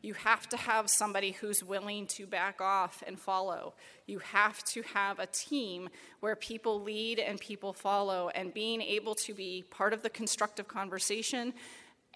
You 0.00 0.14
have 0.14 0.48
to 0.50 0.56
have 0.56 0.88
somebody 0.88 1.32
who's 1.32 1.64
willing 1.64 2.06
to 2.06 2.26
back 2.26 2.60
off 2.60 3.02
and 3.04 3.18
follow. 3.18 3.74
You 4.06 4.20
have 4.20 4.62
to 4.66 4.82
have 4.82 5.18
a 5.18 5.26
team 5.26 5.88
where 6.20 6.36
people 6.36 6.80
lead 6.82 7.18
and 7.18 7.40
people 7.40 7.72
follow, 7.72 8.28
and 8.28 8.54
being 8.54 8.80
able 8.80 9.16
to 9.16 9.34
be 9.34 9.64
part 9.70 9.92
of 9.92 10.02
the 10.02 10.10
constructive 10.10 10.68
conversation 10.68 11.52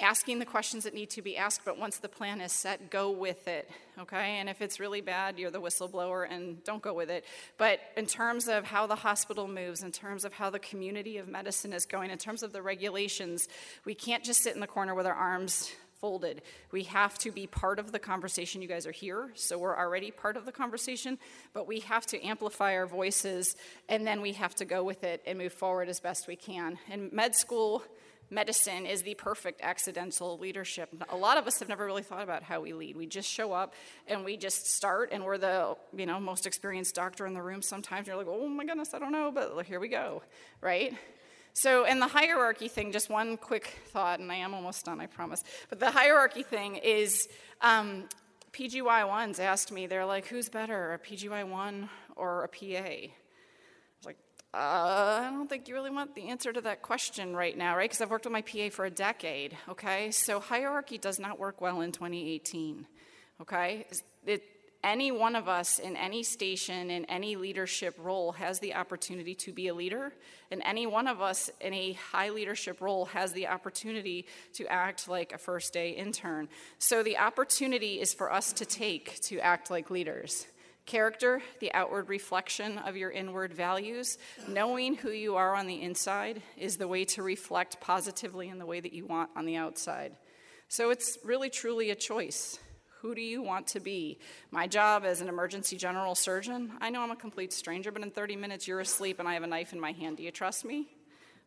asking 0.02 0.38
the 0.38 0.44
questions 0.44 0.84
that 0.84 0.94
need 0.94 1.10
to 1.10 1.22
be 1.22 1.36
asked, 1.36 1.62
but 1.64 1.78
once 1.78 1.98
the 1.98 2.08
plan 2.08 2.40
is 2.40 2.52
set, 2.52 2.90
go 2.90 3.10
with 3.10 3.48
it, 3.48 3.70
okay? 3.98 4.38
And 4.38 4.48
if 4.48 4.60
it's 4.60 4.80
really 4.80 5.00
bad, 5.00 5.38
you're 5.38 5.50
the 5.50 5.60
whistleblower 5.60 6.26
and 6.28 6.62
don't 6.64 6.82
go 6.82 6.92
with 6.92 7.10
it. 7.10 7.24
But 7.56 7.80
in 7.96 8.06
terms 8.06 8.48
of 8.48 8.64
how 8.64 8.86
the 8.86 8.96
hospital 8.96 9.48
moves, 9.48 9.82
in 9.82 9.92
terms 9.92 10.24
of 10.24 10.32
how 10.32 10.50
the 10.50 10.58
community 10.58 11.18
of 11.18 11.28
medicine 11.28 11.72
is 11.72 11.86
going, 11.86 12.10
in 12.10 12.18
terms 12.18 12.42
of 12.42 12.52
the 12.52 12.62
regulations, 12.62 13.48
we 13.84 13.94
can't 13.94 14.24
just 14.24 14.42
sit 14.42 14.54
in 14.54 14.60
the 14.60 14.66
corner 14.66 14.94
with 14.94 15.06
our 15.06 15.14
arms 15.14 15.70
folded. 16.02 16.42
We 16.72 16.82
have 16.84 17.16
to 17.18 17.30
be 17.30 17.46
part 17.46 17.78
of 17.78 17.92
the 17.92 18.00
conversation. 18.00 18.60
You 18.60 18.66
guys 18.66 18.88
are 18.88 18.92
here, 18.92 19.30
so 19.36 19.56
we're 19.56 19.78
already 19.78 20.10
part 20.10 20.36
of 20.36 20.44
the 20.44 20.50
conversation, 20.50 21.16
but 21.54 21.68
we 21.68 21.78
have 21.80 22.06
to 22.06 22.20
amplify 22.26 22.74
our 22.74 22.86
voices 22.86 23.54
and 23.88 24.04
then 24.04 24.20
we 24.20 24.32
have 24.32 24.52
to 24.56 24.64
go 24.64 24.82
with 24.82 25.04
it 25.04 25.22
and 25.26 25.38
move 25.38 25.52
forward 25.52 25.88
as 25.88 26.00
best 26.00 26.26
we 26.26 26.34
can. 26.34 26.76
In 26.90 27.08
med 27.12 27.36
school, 27.36 27.84
medicine 28.32 28.86
is 28.86 29.02
the 29.02 29.14
perfect 29.14 29.60
accidental 29.62 30.38
leadership. 30.38 30.88
A 31.10 31.16
lot 31.16 31.36
of 31.36 31.46
us 31.46 31.58
have 31.58 31.68
never 31.68 31.84
really 31.84 32.02
thought 32.02 32.22
about 32.22 32.42
how 32.42 32.60
we 32.60 32.72
lead. 32.72 32.96
We 32.96 33.06
just 33.06 33.28
show 33.28 33.52
up 33.52 33.74
and 34.08 34.24
we 34.24 34.36
just 34.36 34.66
start, 34.66 35.10
and 35.12 35.24
we're 35.24 35.38
the 35.38 35.76
you 35.94 36.06
know 36.06 36.18
most 36.18 36.46
experienced 36.46 36.94
doctor 36.94 37.26
in 37.26 37.34
the 37.34 37.42
room. 37.42 37.62
Sometimes 37.62 38.06
you're 38.06 38.16
like, 38.16 38.26
oh 38.28 38.48
my 38.48 38.64
goodness, 38.64 38.94
I 38.94 38.98
don't 38.98 39.12
know, 39.12 39.30
but 39.30 39.64
here 39.66 39.78
we 39.78 39.88
go, 39.88 40.22
right? 40.60 40.96
So, 41.54 41.84
in 41.84 42.00
the 42.00 42.08
hierarchy 42.08 42.68
thing, 42.68 42.92
just 42.92 43.10
one 43.10 43.36
quick 43.36 43.78
thought, 43.88 44.20
and 44.20 44.32
I 44.32 44.36
am 44.36 44.54
almost 44.54 44.86
done, 44.86 45.00
I 45.00 45.06
promise. 45.06 45.44
But 45.68 45.80
the 45.80 45.90
hierarchy 45.90 46.42
thing 46.42 46.76
is 46.76 47.28
um, 47.60 48.04
PGY1s 48.52 49.38
asked 49.38 49.70
me, 49.70 49.86
they're 49.86 50.06
like, 50.06 50.26
who's 50.26 50.48
better, 50.48 50.94
a 50.94 50.98
PGY1 50.98 51.90
or 52.16 52.44
a 52.44 52.48
PA? 52.48 53.12
Uh, 54.54 55.20
I 55.22 55.30
don't 55.30 55.48
think 55.48 55.66
you 55.66 55.74
really 55.74 55.90
want 55.90 56.14
the 56.14 56.28
answer 56.28 56.52
to 56.52 56.60
that 56.60 56.82
question 56.82 57.34
right 57.34 57.56
now, 57.56 57.74
right? 57.74 57.88
Because 57.88 58.02
I've 58.02 58.10
worked 58.10 58.26
with 58.26 58.32
my 58.32 58.42
PA 58.42 58.68
for 58.70 58.84
a 58.84 58.90
decade, 58.90 59.56
okay? 59.66 60.10
So 60.10 60.40
hierarchy 60.40 60.98
does 60.98 61.18
not 61.18 61.38
work 61.38 61.62
well 61.62 61.80
in 61.80 61.90
2018, 61.90 62.86
okay? 63.40 63.86
It, 64.26 64.42
any 64.84 65.10
one 65.10 65.36
of 65.36 65.48
us 65.48 65.78
in 65.78 65.96
any 65.96 66.22
station, 66.22 66.90
in 66.90 67.06
any 67.06 67.36
leadership 67.36 67.96
role, 67.98 68.32
has 68.32 68.58
the 68.58 68.74
opportunity 68.74 69.34
to 69.36 69.52
be 69.52 69.68
a 69.68 69.74
leader, 69.74 70.12
and 70.50 70.60
any 70.66 70.86
one 70.86 71.06
of 71.06 71.22
us 71.22 71.48
in 71.62 71.72
a 71.72 71.92
high 71.92 72.28
leadership 72.28 72.82
role 72.82 73.06
has 73.06 73.32
the 73.32 73.46
opportunity 73.46 74.26
to 74.52 74.66
act 74.66 75.08
like 75.08 75.32
a 75.32 75.38
first 75.38 75.72
day 75.72 75.92
intern. 75.92 76.46
So 76.78 77.02
the 77.02 77.16
opportunity 77.16 78.00
is 78.00 78.12
for 78.12 78.30
us 78.30 78.52
to 78.54 78.66
take 78.66 79.18
to 79.22 79.38
act 79.38 79.70
like 79.70 79.88
leaders. 79.88 80.46
Character, 80.84 81.42
the 81.60 81.72
outward 81.74 82.08
reflection 82.08 82.78
of 82.78 82.96
your 82.96 83.10
inward 83.10 83.52
values. 83.52 84.18
Knowing 84.48 84.96
who 84.96 85.10
you 85.10 85.36
are 85.36 85.54
on 85.54 85.66
the 85.66 85.80
inside 85.80 86.42
is 86.56 86.76
the 86.76 86.88
way 86.88 87.04
to 87.06 87.22
reflect 87.22 87.80
positively 87.80 88.48
in 88.48 88.58
the 88.58 88.66
way 88.66 88.80
that 88.80 88.92
you 88.92 89.06
want 89.06 89.30
on 89.36 89.46
the 89.46 89.56
outside. 89.56 90.16
So 90.68 90.90
it's 90.90 91.18
really 91.24 91.50
truly 91.50 91.90
a 91.90 91.94
choice. 91.94 92.58
Who 93.00 93.14
do 93.14 93.20
you 93.20 93.42
want 93.42 93.66
to 93.68 93.80
be? 93.80 94.18
My 94.50 94.66
job 94.66 95.04
as 95.04 95.20
an 95.20 95.28
emergency 95.28 95.76
general 95.76 96.14
surgeon, 96.14 96.72
I 96.80 96.90
know 96.90 97.02
I'm 97.02 97.10
a 97.10 97.16
complete 97.16 97.52
stranger, 97.52 97.90
but 97.90 98.02
in 98.02 98.10
30 98.10 98.36
minutes 98.36 98.66
you're 98.66 98.80
asleep 98.80 99.18
and 99.18 99.28
I 99.28 99.34
have 99.34 99.42
a 99.42 99.48
knife 99.48 99.72
in 99.72 99.80
my 99.80 99.92
hand. 99.92 100.16
Do 100.16 100.22
you 100.22 100.30
trust 100.30 100.64
me? 100.64 100.88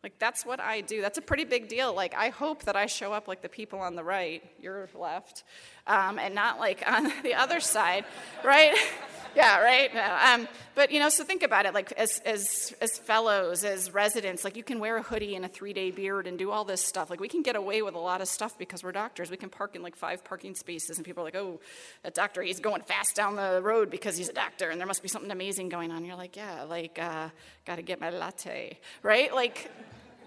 Like, 0.06 0.20
that's 0.20 0.46
what 0.46 0.60
I 0.60 0.82
do. 0.82 1.02
That's 1.02 1.18
a 1.18 1.20
pretty 1.20 1.42
big 1.42 1.66
deal. 1.66 1.92
Like, 1.92 2.14
I 2.14 2.28
hope 2.28 2.62
that 2.62 2.76
I 2.76 2.86
show 2.86 3.12
up 3.12 3.26
like 3.26 3.42
the 3.42 3.48
people 3.48 3.80
on 3.80 3.96
the 3.96 4.04
right, 4.04 4.40
your 4.60 4.88
left, 4.94 5.42
um, 5.88 6.20
and 6.20 6.32
not 6.32 6.60
like 6.60 6.84
on 6.86 7.12
the 7.24 7.34
other 7.34 7.58
side, 7.58 8.04
right? 8.44 8.72
yeah, 9.36 9.60
right. 9.60 9.90
Um, 9.96 10.46
but 10.76 10.92
you 10.92 11.00
know, 11.00 11.08
so 11.08 11.24
think 11.24 11.42
about 11.42 11.66
it. 11.66 11.74
Like 11.74 11.90
as 11.90 12.20
as 12.20 12.72
as 12.80 12.96
fellows, 12.98 13.64
as 13.64 13.92
residents, 13.92 14.44
like 14.44 14.54
you 14.56 14.62
can 14.62 14.78
wear 14.78 14.96
a 14.96 15.02
hoodie 15.02 15.34
and 15.34 15.44
a 15.44 15.48
three 15.48 15.72
day 15.72 15.90
beard 15.90 16.28
and 16.28 16.38
do 16.38 16.52
all 16.52 16.64
this 16.64 16.84
stuff. 16.84 17.10
Like 17.10 17.18
we 17.18 17.26
can 17.26 17.42
get 17.42 17.56
away 17.56 17.82
with 17.82 17.96
a 17.96 17.98
lot 17.98 18.20
of 18.20 18.28
stuff 18.28 18.56
because 18.56 18.84
we're 18.84 18.92
doctors. 18.92 19.28
We 19.28 19.36
can 19.36 19.50
park 19.50 19.74
in 19.74 19.82
like 19.82 19.96
five 19.96 20.24
parking 20.24 20.54
spaces, 20.54 20.98
and 20.98 21.04
people 21.04 21.22
are 21.22 21.24
like, 21.24 21.34
"Oh, 21.34 21.58
that 22.04 22.14
doctor, 22.14 22.42
he's 22.42 22.60
going 22.60 22.82
fast 22.82 23.16
down 23.16 23.34
the 23.34 23.60
road 23.60 23.90
because 23.90 24.16
he's 24.16 24.28
a 24.28 24.32
doctor, 24.32 24.70
and 24.70 24.78
there 24.78 24.86
must 24.86 25.02
be 25.02 25.08
something 25.08 25.32
amazing 25.32 25.68
going 25.68 25.90
on." 25.90 26.04
You're 26.04 26.14
like, 26.14 26.36
"Yeah, 26.36 26.62
like 26.62 26.96
uh, 27.00 27.28
got 27.64 27.76
to 27.76 27.82
get 27.82 28.00
my 28.00 28.10
latte, 28.10 28.78
right?" 29.02 29.34
Like 29.34 29.68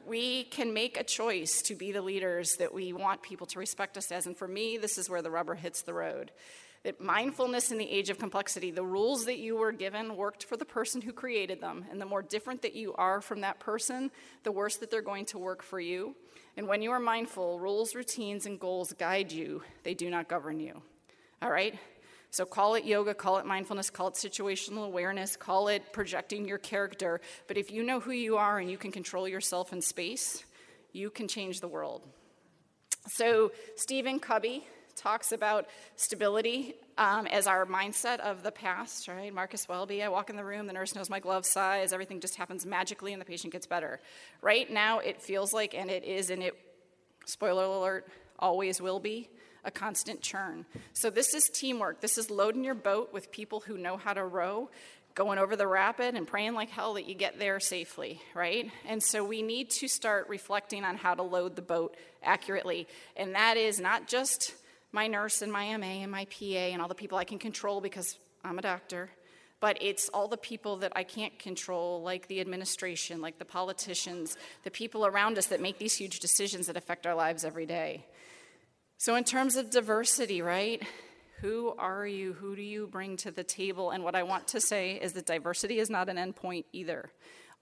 we 0.09 0.45
can 0.45 0.73
make 0.73 0.99
a 0.99 1.03
choice 1.03 1.61
to 1.61 1.75
be 1.75 1.91
the 1.91 2.01
leaders 2.01 2.55
that 2.57 2.73
we 2.73 2.91
want 2.91 3.21
people 3.21 3.45
to 3.47 3.59
respect 3.59 3.95
us 3.95 4.11
as. 4.11 4.25
And 4.25 4.35
for 4.35 4.47
me, 4.47 4.77
this 4.77 4.97
is 4.97 5.09
where 5.09 5.21
the 5.21 5.31
rubber 5.31 5.55
hits 5.55 5.83
the 5.83 5.93
road. 5.93 6.31
That 6.83 6.99
mindfulness 6.99 7.71
in 7.71 7.77
the 7.77 7.89
age 7.89 8.09
of 8.09 8.17
complexity, 8.17 8.71
the 8.71 8.83
rules 8.83 9.25
that 9.25 9.37
you 9.37 9.55
were 9.57 9.71
given 9.71 10.15
worked 10.15 10.45
for 10.45 10.57
the 10.57 10.65
person 10.65 11.01
who 11.01 11.13
created 11.13 11.61
them. 11.61 11.85
And 11.91 12.01
the 12.01 12.05
more 12.05 12.21
different 12.21 12.63
that 12.63 12.73
you 12.73 12.93
are 12.95 13.21
from 13.21 13.41
that 13.41 13.59
person, 13.59 14.11
the 14.43 14.51
worse 14.51 14.77
that 14.77 14.89
they're 14.89 15.01
going 15.01 15.25
to 15.25 15.37
work 15.37 15.61
for 15.61 15.79
you. 15.79 16.15
And 16.57 16.67
when 16.67 16.81
you 16.81 16.91
are 16.91 16.99
mindful, 16.99 17.59
rules, 17.59 17.93
routines, 17.95 18.45
and 18.45 18.59
goals 18.59 18.93
guide 18.93 19.31
you, 19.31 19.61
they 19.83 19.93
do 19.93 20.09
not 20.09 20.27
govern 20.27 20.59
you. 20.59 20.81
All 21.41 21.51
right? 21.51 21.77
So 22.31 22.45
call 22.45 22.75
it 22.75 22.85
yoga, 22.85 23.13
call 23.13 23.37
it 23.37 23.45
mindfulness, 23.45 23.89
call 23.89 24.09
it 24.09 24.13
situational 24.13 24.85
awareness, 24.85 25.35
call 25.35 25.67
it 25.67 25.91
projecting 25.91 26.47
your 26.47 26.59
character. 26.59 27.21
But 27.47 27.57
if 27.57 27.71
you 27.71 27.83
know 27.83 27.99
who 27.99 28.11
you 28.11 28.37
are 28.37 28.59
and 28.59 28.69
you 28.69 28.77
can 28.77 28.91
control 28.91 29.27
yourself 29.27 29.73
in 29.73 29.81
space, 29.81 30.43
you 30.91 31.09
can 31.09 31.27
change 31.27 31.59
the 31.59 31.67
world. 31.67 32.03
So, 33.07 33.51
Stephen 33.75 34.19
Covey 34.19 34.63
talks 34.95 35.31
about 35.31 35.67
stability 35.95 36.75
um, 36.97 37.25
as 37.27 37.47
our 37.47 37.65
mindset 37.65 38.19
of 38.19 38.43
the 38.43 38.51
past, 38.51 39.07
right? 39.07 39.33
Marcus 39.33 39.67
Welby, 39.67 40.03
I 40.03 40.09
walk 40.09 40.29
in 40.29 40.35
the 40.35 40.43
room, 40.43 40.67
the 40.67 40.73
nurse 40.73 40.93
knows 40.93 41.09
my 41.09 41.19
glove 41.19 41.45
size, 41.45 41.93
everything 41.93 42.19
just 42.19 42.35
happens 42.35 42.65
magically, 42.65 43.13
and 43.13 43.21
the 43.21 43.25
patient 43.25 43.53
gets 43.53 43.65
better. 43.65 44.01
Right 44.41 44.69
now, 44.69 44.99
it 44.99 45.21
feels 45.21 45.53
like, 45.53 45.73
and 45.73 45.89
it 45.89 46.03
is, 46.03 46.29
and 46.29 46.43
it, 46.43 46.53
spoiler 47.25 47.63
alert, 47.63 48.07
always 48.37 48.81
will 48.81 48.99
be, 48.99 49.29
a 49.63 49.71
constant 49.71 50.21
churn. 50.21 50.65
So, 50.93 51.09
this 51.09 51.33
is 51.33 51.49
teamwork. 51.49 52.01
This 52.01 52.17
is 52.17 52.29
loading 52.29 52.63
your 52.63 52.75
boat 52.75 53.13
with 53.13 53.31
people 53.31 53.59
who 53.61 53.77
know 53.77 53.97
how 53.97 54.13
to 54.13 54.23
row, 54.23 54.69
going 55.15 55.39
over 55.39 55.55
the 55.55 55.67
rapid 55.67 56.15
and 56.15 56.25
praying 56.27 56.53
like 56.53 56.69
hell 56.69 56.93
that 56.93 57.07
you 57.07 57.15
get 57.15 57.39
there 57.39 57.59
safely, 57.59 58.21
right? 58.33 58.71
And 58.87 59.03
so, 59.03 59.23
we 59.23 59.41
need 59.41 59.69
to 59.71 59.87
start 59.87 60.29
reflecting 60.29 60.83
on 60.85 60.95
how 60.95 61.13
to 61.13 61.23
load 61.23 61.55
the 61.55 61.61
boat 61.61 61.95
accurately. 62.23 62.87
And 63.17 63.35
that 63.35 63.57
is 63.57 63.79
not 63.79 64.07
just 64.07 64.53
my 64.91 65.07
nurse 65.07 65.41
and 65.41 65.51
my 65.51 65.75
MA 65.77 65.85
and 66.03 66.11
my 66.11 66.25
PA 66.25 66.45
and 66.45 66.81
all 66.81 66.87
the 66.87 66.95
people 66.95 67.17
I 67.17 67.23
can 67.23 67.37
control 67.39 67.81
because 67.81 68.17
I'm 68.43 68.57
a 68.57 68.61
doctor. 68.61 69.09
but 69.59 69.77
it's 69.81 70.09
all 70.09 70.27
the 70.27 70.37
people 70.37 70.77
that 70.77 70.93
I 70.95 71.03
can't 71.03 71.37
control, 71.37 72.01
like 72.01 72.27
the 72.27 72.39
administration, 72.39 73.21
like 73.21 73.37
the 73.39 73.45
politicians, 73.45 74.37
the 74.63 74.71
people 74.71 75.05
around 75.05 75.37
us 75.37 75.47
that 75.47 75.61
make 75.61 75.77
these 75.77 75.95
huge 75.95 76.19
decisions 76.19 76.67
that 76.67 76.77
affect 76.77 77.05
our 77.05 77.15
lives 77.15 77.43
every 77.43 77.65
day. 77.65 78.05
So, 79.01 79.15
in 79.15 79.23
terms 79.23 79.55
of 79.55 79.69
diversity, 79.69 80.41
right? 80.41 80.83
Who 81.39 81.73
are 81.79 82.05
you? 82.05 82.33
Who 82.33 82.53
do 82.53 82.61
you 82.61 82.85
bring 82.85 83.15
to 83.17 83.31
the 83.31 83.45
table? 83.45 83.91
And 83.91 84.03
what 84.03 84.13
I 84.13 84.23
want 84.23 84.49
to 84.49 84.59
say 84.59 84.95
is 84.95 85.13
that 85.13 85.25
diversity 85.25 85.79
is 85.79 85.89
not 85.89 86.09
an 86.09 86.17
endpoint 86.17 86.65
either. 86.73 87.09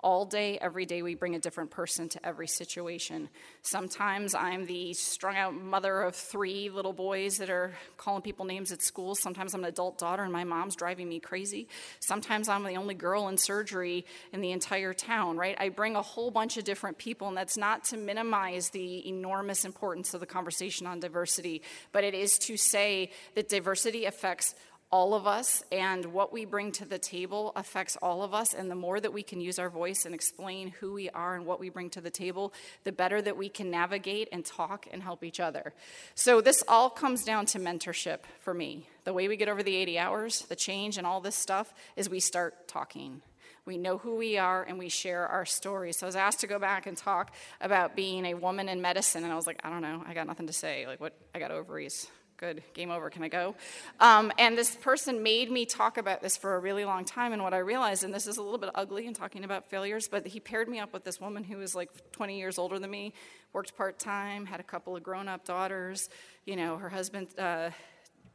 All 0.01 0.25
day, 0.25 0.59
every 0.59 0.85
day, 0.85 1.01
we 1.01 1.15
bring 1.15 1.33
a 1.33 1.39
different 1.39 1.71
person 1.71 2.07
to 2.09 2.23
every 2.23 2.47
situation. 2.47 3.29
Sometimes 3.63 4.35
I'm 4.35 4.67
the 4.67 4.93
strung 4.93 5.35
out 5.35 5.55
mother 5.55 6.01
of 6.01 6.15
three 6.15 6.69
little 6.69 6.93
boys 6.93 7.39
that 7.39 7.49
are 7.49 7.73
calling 7.97 8.21
people 8.21 8.45
names 8.45 8.71
at 8.71 8.83
school. 8.83 9.15
Sometimes 9.15 9.55
I'm 9.55 9.63
an 9.63 9.69
adult 9.69 9.97
daughter 9.97 10.21
and 10.21 10.31
my 10.31 10.43
mom's 10.43 10.75
driving 10.75 11.09
me 11.09 11.19
crazy. 11.19 11.67
Sometimes 11.99 12.47
I'm 12.47 12.63
the 12.63 12.75
only 12.75 12.93
girl 12.93 13.27
in 13.27 13.39
surgery 13.39 14.05
in 14.31 14.41
the 14.41 14.51
entire 14.51 14.93
town, 14.93 15.35
right? 15.35 15.57
I 15.59 15.69
bring 15.69 15.95
a 15.95 16.03
whole 16.03 16.29
bunch 16.29 16.57
of 16.57 16.63
different 16.63 16.99
people, 16.99 17.27
and 17.27 17.35
that's 17.35 17.57
not 17.57 17.85
to 17.85 17.97
minimize 17.97 18.69
the 18.69 19.07
enormous 19.09 19.65
importance 19.65 20.13
of 20.13 20.19
the 20.19 20.27
conversation 20.27 20.85
on 20.85 20.99
diversity, 20.99 21.63
but 21.91 22.03
it 22.03 22.13
is 22.13 22.37
to 22.39 22.55
say 22.55 23.09
that 23.33 23.49
diversity 23.49 24.05
affects 24.05 24.53
all 24.89 25.13
of 25.13 25.27
us, 25.27 25.63
and 25.71 26.05
what 26.13 26.31
we 26.31 26.45
bring 26.45 26.71
to 26.73 26.85
the 26.85 26.97
table 26.97 27.51
affects 27.55 27.97
all 28.01 28.23
of 28.23 28.33
us. 28.33 28.53
And 28.53 28.71
the 28.71 28.75
more 28.75 28.99
that 28.99 29.11
we 29.11 29.21
can 29.21 29.41
use 29.41 29.59
our 29.59 29.69
voice 29.69 30.05
and 30.05 30.15
explain 30.15 30.69
who 30.79 30.93
we 30.93 31.09
are 31.09 31.35
and 31.35 31.45
what 31.45 31.59
we 31.59 31.69
bring 31.69 31.89
to 31.91 32.01
the 32.01 32.09
table, 32.09 32.53
the 32.85 32.93
better 32.93 33.21
that 33.21 33.35
we 33.35 33.49
can 33.49 33.69
navigate 33.69 34.29
and 34.31 34.45
talk 34.45 34.87
and 34.91 35.03
help 35.03 35.23
each 35.23 35.39
other. 35.39 35.73
So, 36.15 36.39
this 36.39 36.63
all 36.67 36.89
comes 36.89 37.25
down 37.25 37.45
to 37.47 37.59
mentorship 37.59 38.19
for 38.39 38.53
me. 38.53 38.87
The 39.03 39.13
way 39.13 39.27
we 39.27 39.35
get 39.35 39.49
over 39.49 39.61
the 39.61 39.75
80 39.75 39.99
hours, 39.99 40.41
the 40.43 40.55
change, 40.55 40.97
and 40.97 41.05
all 41.05 41.19
this 41.19 41.35
stuff 41.35 41.73
is 41.97 42.09
we 42.09 42.21
start 42.21 42.67
talking. 42.67 43.21
We 43.65 43.77
know 43.77 43.97
who 43.97 44.15
we 44.15 44.37
are 44.37 44.63
and 44.63 44.79
we 44.79 44.87
share 44.87 45.27
our 45.27 45.45
stories. 45.45 45.97
So 45.97 46.05
I 46.05 46.07
was 46.07 46.15
asked 46.15 46.39
to 46.39 46.47
go 46.47 46.57
back 46.57 46.87
and 46.87 46.95
talk 46.95 47.33
about 47.59 47.97
being 47.97 48.25
a 48.25 48.33
woman 48.33 48.69
in 48.69 48.81
medicine, 48.81 49.25
and 49.25 49.33
I 49.33 49.35
was 49.35 49.45
like, 49.47 49.59
I 49.65 49.69
don't 49.69 49.81
know, 49.81 50.03
I 50.07 50.13
got 50.13 50.27
nothing 50.27 50.47
to 50.47 50.53
say. 50.53 50.87
Like, 50.87 51.01
what? 51.01 51.13
I 51.35 51.39
got 51.39 51.51
ovaries 51.51 52.07
good, 52.37 52.61
game 52.75 52.91
over, 52.91 53.09
can 53.09 53.23
I 53.23 53.29
go? 53.29 53.55
Um, 53.99 54.31
and 54.37 54.55
this 54.55 54.75
person 54.75 55.23
made 55.23 55.49
me 55.49 55.65
talk 55.65 55.97
about 55.97 56.21
this 56.21 56.37
for 56.37 56.55
a 56.55 56.59
really 56.59 56.85
long 56.85 57.03
time. 57.03 57.33
And 57.33 57.41
what 57.41 57.53
I 57.53 57.57
realized, 57.57 58.03
and 58.03 58.13
this 58.13 58.27
is 58.27 58.37
a 58.37 58.43
little 58.43 58.59
bit 58.59 58.69
ugly 58.75 59.07
in 59.07 59.15
talking 59.15 59.43
about 59.43 59.69
failures, 59.71 60.07
but 60.07 60.27
he 60.27 60.39
paired 60.39 60.69
me 60.69 60.79
up 60.79 60.93
with 60.93 61.03
this 61.03 61.19
woman 61.19 61.43
who 61.43 61.57
was 61.57 61.73
like 61.73 61.89
20 62.11 62.37
years 62.37 62.59
older 62.59 62.77
than 62.77 62.91
me, 62.91 63.13
worked 63.53 63.75
part 63.75 63.97
time, 63.97 64.45
had 64.45 64.59
a 64.59 64.63
couple 64.63 64.95
of 64.95 65.01
grown 65.01 65.27
up 65.27 65.45
daughters. 65.45 66.09
You 66.45 66.55
know, 66.55 66.77
her 66.77 66.89
husband 66.89 67.27
uh, 67.39 67.71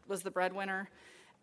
was 0.09 0.23
the 0.23 0.33
breadwinner. 0.33 0.89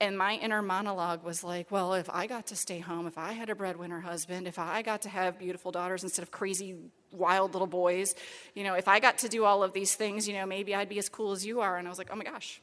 And 0.02 0.18
my 0.18 0.36
inner 0.36 0.62
monologue 0.62 1.24
was 1.26 1.44
like, 1.44 1.72
well, 1.72 1.94
if 1.94 2.10
I 2.10 2.26
got 2.26 2.48
to 2.48 2.56
stay 2.56 2.80
home, 2.80 3.06
if 3.06 3.18
I 3.18 3.34
had 3.34 3.50
a 3.50 3.56
breadwinner 3.56 4.00
husband, 4.00 4.48
if 4.48 4.58
I 4.58 4.82
got 4.82 5.02
to 5.02 5.10
have 5.10 5.38
beautiful 5.38 5.72
daughters 5.72 6.04
instead 6.04 6.24
of 6.24 6.32
crazy, 6.32 6.76
wild 7.12 7.52
little 7.52 7.68
boys, 7.68 8.16
you 8.56 8.64
know, 8.64 8.76
if 8.76 8.88
I 8.88 9.02
got 9.02 9.18
to 9.20 9.30
do 9.30 9.44
all 9.44 9.62
of 9.62 9.74
these 9.74 9.96
things, 9.96 10.26
you 10.26 10.34
know, 10.34 10.46
maybe 10.46 10.74
I'd 10.74 10.88
be 10.88 11.00
as 11.00 11.10
cool 11.10 11.34
as 11.34 11.46
you 11.46 11.60
are. 11.60 11.78
And 11.78 11.86
I 11.86 11.90
was 11.90 11.98
like, 11.98 12.10
oh 12.14 12.16
my 12.16 12.24
gosh. 12.24 12.62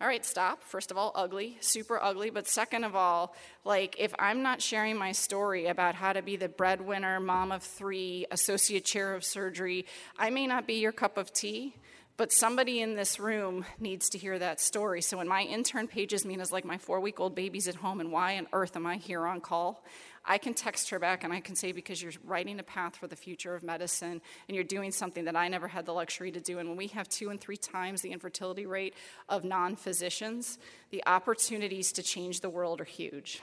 All 0.00 0.06
right, 0.06 0.24
stop. 0.24 0.62
First 0.62 0.90
of 0.90 0.96
all, 0.96 1.12
ugly, 1.14 1.58
super 1.60 2.02
ugly. 2.02 2.30
But 2.30 2.46
second 2.46 2.84
of 2.84 2.96
all, 2.96 3.34
like, 3.64 3.96
if 3.98 4.14
I'm 4.18 4.42
not 4.42 4.62
sharing 4.62 4.96
my 4.96 5.12
story 5.12 5.66
about 5.66 5.94
how 5.94 6.14
to 6.14 6.22
be 6.22 6.36
the 6.36 6.48
breadwinner, 6.48 7.20
mom 7.20 7.52
of 7.52 7.62
three, 7.62 8.26
associate 8.30 8.84
chair 8.86 9.12
of 9.12 9.24
surgery, 9.24 9.84
I 10.18 10.30
may 10.30 10.46
not 10.46 10.66
be 10.66 10.74
your 10.74 10.92
cup 10.92 11.18
of 11.18 11.34
tea. 11.34 11.74
But 12.20 12.34
somebody 12.34 12.82
in 12.82 12.96
this 12.96 13.18
room 13.18 13.64
needs 13.78 14.10
to 14.10 14.18
hear 14.18 14.38
that 14.38 14.60
story. 14.60 15.00
So 15.00 15.16
when 15.16 15.26
my 15.26 15.40
intern 15.40 15.88
pages 15.88 16.26
me 16.26 16.34
and 16.34 16.42
is 16.42 16.52
like, 16.52 16.66
my 16.66 16.76
four 16.76 17.00
week 17.00 17.18
old 17.18 17.34
baby's 17.34 17.66
at 17.66 17.76
home, 17.76 17.98
and 17.98 18.12
why 18.12 18.36
on 18.36 18.46
earth 18.52 18.76
am 18.76 18.86
I 18.86 18.96
here 18.96 19.26
on 19.26 19.40
call? 19.40 19.82
I 20.22 20.36
can 20.36 20.52
text 20.52 20.90
her 20.90 20.98
back 20.98 21.24
and 21.24 21.32
I 21.32 21.40
can 21.40 21.56
say, 21.56 21.72
because 21.72 22.02
you're 22.02 22.12
writing 22.22 22.60
a 22.60 22.62
path 22.62 22.96
for 22.96 23.06
the 23.06 23.16
future 23.16 23.54
of 23.54 23.62
medicine 23.62 24.20
and 24.48 24.54
you're 24.54 24.64
doing 24.64 24.92
something 24.92 25.24
that 25.24 25.34
I 25.34 25.48
never 25.48 25.66
had 25.66 25.86
the 25.86 25.94
luxury 25.94 26.30
to 26.32 26.40
do. 26.40 26.58
And 26.58 26.68
when 26.68 26.76
we 26.76 26.88
have 26.88 27.08
two 27.08 27.30
and 27.30 27.40
three 27.40 27.56
times 27.56 28.02
the 28.02 28.12
infertility 28.12 28.66
rate 28.66 28.92
of 29.30 29.42
non 29.42 29.74
physicians, 29.74 30.58
the 30.90 31.02
opportunities 31.06 31.90
to 31.92 32.02
change 32.02 32.40
the 32.40 32.50
world 32.50 32.82
are 32.82 32.84
huge. 32.84 33.40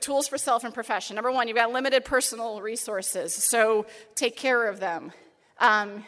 Tools 0.00 0.28
for 0.28 0.38
self 0.38 0.64
and 0.64 0.72
profession. 0.72 1.16
Number 1.16 1.30
one, 1.30 1.46
you've 1.46 1.58
got 1.58 1.72
limited 1.72 2.06
personal 2.06 2.62
resources, 2.62 3.34
so 3.34 3.84
take 4.14 4.34
care 4.34 4.66
of 4.66 4.80
them. 4.80 5.12
Um, 5.58 6.04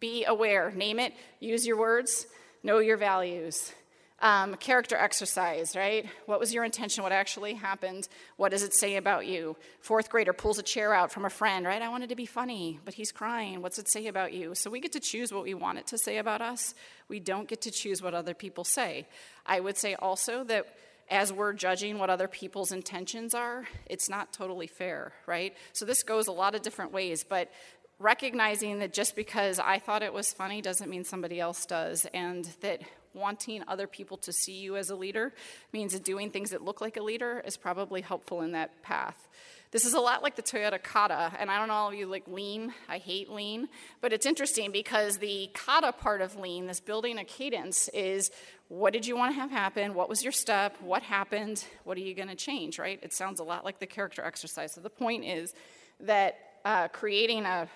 be 0.00 0.24
aware, 0.24 0.70
name 0.70 0.98
it, 0.98 1.14
use 1.40 1.66
your 1.66 1.78
words, 1.78 2.26
know 2.62 2.78
your 2.78 2.96
values. 2.96 3.72
Um, 4.20 4.56
character 4.56 4.96
exercise, 4.96 5.76
right? 5.76 6.04
What 6.26 6.40
was 6.40 6.52
your 6.52 6.64
intention? 6.64 7.04
What 7.04 7.12
actually 7.12 7.54
happened? 7.54 8.08
What 8.36 8.50
does 8.50 8.64
it 8.64 8.74
say 8.74 8.96
about 8.96 9.26
you? 9.26 9.56
Fourth 9.80 10.10
grader 10.10 10.32
pulls 10.32 10.58
a 10.58 10.62
chair 10.64 10.92
out 10.92 11.12
from 11.12 11.24
a 11.24 11.30
friend, 11.30 11.64
right? 11.64 11.80
I 11.80 11.88
wanted 11.88 12.08
to 12.08 12.16
be 12.16 12.26
funny, 12.26 12.80
but 12.84 12.94
he's 12.94 13.12
crying. 13.12 13.62
What's 13.62 13.78
it 13.78 13.88
say 13.88 14.08
about 14.08 14.32
you? 14.32 14.56
So 14.56 14.70
we 14.70 14.80
get 14.80 14.90
to 14.92 15.00
choose 15.00 15.32
what 15.32 15.44
we 15.44 15.54
want 15.54 15.78
it 15.78 15.86
to 15.88 15.98
say 15.98 16.18
about 16.18 16.40
us. 16.40 16.74
We 17.08 17.20
don't 17.20 17.46
get 17.46 17.60
to 17.62 17.70
choose 17.70 18.02
what 18.02 18.12
other 18.12 18.34
people 18.34 18.64
say. 18.64 19.06
I 19.46 19.60
would 19.60 19.76
say 19.76 19.94
also 19.94 20.42
that 20.44 20.66
as 21.10 21.32
we're 21.32 21.52
judging 21.52 21.98
what 21.98 22.10
other 22.10 22.28
people's 22.28 22.72
intentions 22.72 23.34
are, 23.34 23.66
it's 23.86 24.10
not 24.10 24.32
totally 24.32 24.66
fair, 24.66 25.12
right? 25.26 25.56
So 25.72 25.84
this 25.84 26.02
goes 26.02 26.26
a 26.26 26.32
lot 26.32 26.54
of 26.54 26.62
different 26.62 26.92
ways, 26.92 27.24
but 27.24 27.50
recognizing 27.98 28.78
that 28.78 28.92
just 28.92 29.16
because 29.16 29.58
I 29.58 29.78
thought 29.78 30.02
it 30.02 30.12
was 30.12 30.32
funny 30.32 30.62
doesn't 30.62 30.88
mean 30.88 31.04
somebody 31.04 31.40
else 31.40 31.66
does, 31.66 32.06
and 32.14 32.44
that 32.60 32.82
wanting 33.14 33.64
other 33.66 33.86
people 33.86 34.16
to 34.18 34.32
see 34.32 34.58
you 34.58 34.76
as 34.76 34.90
a 34.90 34.96
leader 34.96 35.32
means 35.72 35.98
doing 36.00 36.30
things 36.30 36.50
that 36.50 36.62
look 36.62 36.80
like 36.80 36.96
a 36.96 37.02
leader 37.02 37.42
is 37.44 37.56
probably 37.56 38.00
helpful 38.00 38.42
in 38.42 38.52
that 38.52 38.82
path. 38.82 39.28
This 39.70 39.84
is 39.84 39.92
a 39.92 40.00
lot 40.00 40.22
like 40.22 40.36
the 40.36 40.42
Toyota 40.42 40.82
Kata, 40.82 41.32
and 41.38 41.50
I 41.50 41.58
don't 41.58 41.68
know 41.68 41.74
all 41.74 41.88
of 41.88 41.94
you 41.94 42.06
like 42.06 42.26
lean. 42.26 42.72
I 42.88 42.98
hate 42.98 43.28
lean, 43.28 43.68
but 44.00 44.14
it's 44.14 44.24
interesting 44.24 44.72
because 44.72 45.18
the 45.18 45.50
Kata 45.52 45.92
part 45.92 46.22
of 46.22 46.36
lean, 46.36 46.66
this 46.66 46.80
building 46.80 47.18
a 47.18 47.24
cadence, 47.24 47.88
is 47.88 48.30
what 48.68 48.92
did 48.92 49.06
you 49.06 49.16
want 49.16 49.34
to 49.34 49.40
have 49.40 49.50
happen? 49.50 49.94
What 49.94 50.08
was 50.08 50.22
your 50.22 50.32
step? 50.32 50.76
What 50.80 51.02
happened? 51.02 51.64
What 51.84 51.98
are 51.98 52.00
you 52.00 52.14
going 52.14 52.28
to 52.28 52.34
change, 52.34 52.78
right? 52.78 52.98
It 53.02 53.12
sounds 53.12 53.40
a 53.40 53.44
lot 53.44 53.64
like 53.64 53.78
the 53.78 53.86
character 53.86 54.22
exercise. 54.22 54.72
So 54.72 54.80
the 54.80 54.90
point 54.90 55.24
is 55.24 55.52
that 56.00 56.38
uh, 56.64 56.88
creating 56.88 57.44
a 57.44 57.68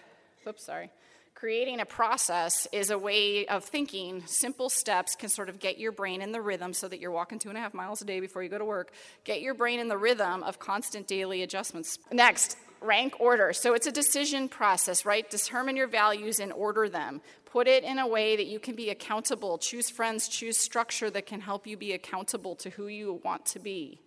Oops, 0.46 0.64
sorry. 0.64 0.90
Creating 1.34 1.80
a 1.80 1.86
process 1.86 2.68
is 2.72 2.90
a 2.90 2.98
way 2.98 3.46
of 3.46 3.64
thinking. 3.64 4.22
Simple 4.26 4.68
steps 4.68 5.16
can 5.16 5.28
sort 5.28 5.48
of 5.48 5.58
get 5.58 5.78
your 5.78 5.90
brain 5.90 6.22
in 6.22 6.30
the 6.30 6.40
rhythm 6.40 6.72
so 6.72 6.86
that 6.88 7.00
you're 7.00 7.10
walking 7.10 7.38
two 7.38 7.48
and 7.48 7.58
a 7.58 7.60
half 7.60 7.74
miles 7.74 8.02
a 8.02 8.04
day 8.04 8.20
before 8.20 8.42
you 8.42 8.48
go 8.48 8.58
to 8.58 8.64
work. 8.64 8.92
Get 9.24 9.40
your 9.40 9.54
brain 9.54 9.80
in 9.80 9.88
the 9.88 9.96
rhythm 9.96 10.42
of 10.42 10.58
constant 10.58 11.06
daily 11.06 11.42
adjustments. 11.42 11.98
Next, 12.12 12.56
rank 12.80 13.18
order. 13.18 13.52
So 13.52 13.74
it's 13.74 13.86
a 13.86 13.92
decision 13.92 14.48
process, 14.48 15.04
right? 15.04 15.28
Determine 15.28 15.76
your 15.76 15.88
values 15.88 16.38
and 16.38 16.52
order 16.52 16.88
them. 16.88 17.20
Put 17.46 17.66
it 17.66 17.84
in 17.84 17.98
a 17.98 18.06
way 18.06 18.36
that 18.36 18.46
you 18.46 18.58
can 18.58 18.74
be 18.74 18.90
accountable. 18.90 19.58
Choose 19.58 19.90
friends, 19.90 20.28
choose 20.28 20.56
structure 20.56 21.10
that 21.10 21.26
can 21.26 21.40
help 21.40 21.66
you 21.66 21.76
be 21.76 21.92
accountable 21.92 22.54
to 22.56 22.70
who 22.70 22.86
you 22.86 23.20
want 23.24 23.46
to 23.46 23.58
be. 23.58 24.00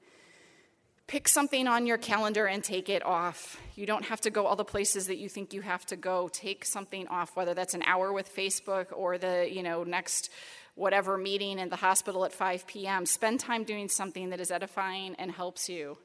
Pick 1.07 1.27
something 1.27 1.67
on 1.67 1.85
your 1.85 1.99
calendar 1.99 2.47
and 2.47 2.63
take 2.63 2.89
it 2.89 3.05
off. 3.05 3.61
You 3.75 3.85
don't 3.85 4.05
have 4.05 4.21
to 4.21 4.31
go 4.31 4.47
all 4.47 4.55
the 4.55 4.65
places 4.65 5.05
that 5.05 5.17
you 5.17 5.29
think 5.29 5.53
you 5.53 5.61
have 5.61 5.85
to 5.87 5.95
go. 5.95 6.29
Take 6.33 6.65
something 6.65 7.07
off, 7.09 7.35
whether 7.35 7.53
that's 7.53 7.75
an 7.75 7.83
hour 7.83 8.11
with 8.11 8.35
Facebook 8.35 8.87
or 8.91 9.19
the, 9.19 9.47
you 9.51 9.61
know, 9.61 9.83
next 9.83 10.31
whatever 10.73 11.15
meeting 11.15 11.59
in 11.59 11.69
the 11.69 11.75
hospital 11.75 12.25
at 12.25 12.33
5 12.33 12.65
p.m. 12.65 13.05
Spend 13.05 13.39
time 13.39 13.63
doing 13.63 13.87
something 13.87 14.31
that 14.31 14.39
is 14.39 14.49
edifying 14.49 15.15
and 15.19 15.31
helps 15.31 15.69
you. 15.69 15.97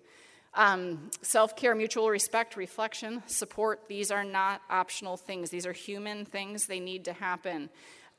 Um, 0.53 1.11
Self 1.23 1.57
care, 1.57 1.75
mutual 1.75 2.11
respect, 2.11 2.57
reflection, 2.57 3.23
support, 3.27 3.89
these 3.89 4.11
are 4.11 4.25
not 4.25 4.61
optional 4.69 5.17
things. 5.17 5.49
These 5.49 5.65
are 5.65 5.73
human 5.73 6.27
things, 6.27 6.67
they 6.67 6.81
need 6.81 7.07
to 7.07 7.15
happen. 7.15 7.71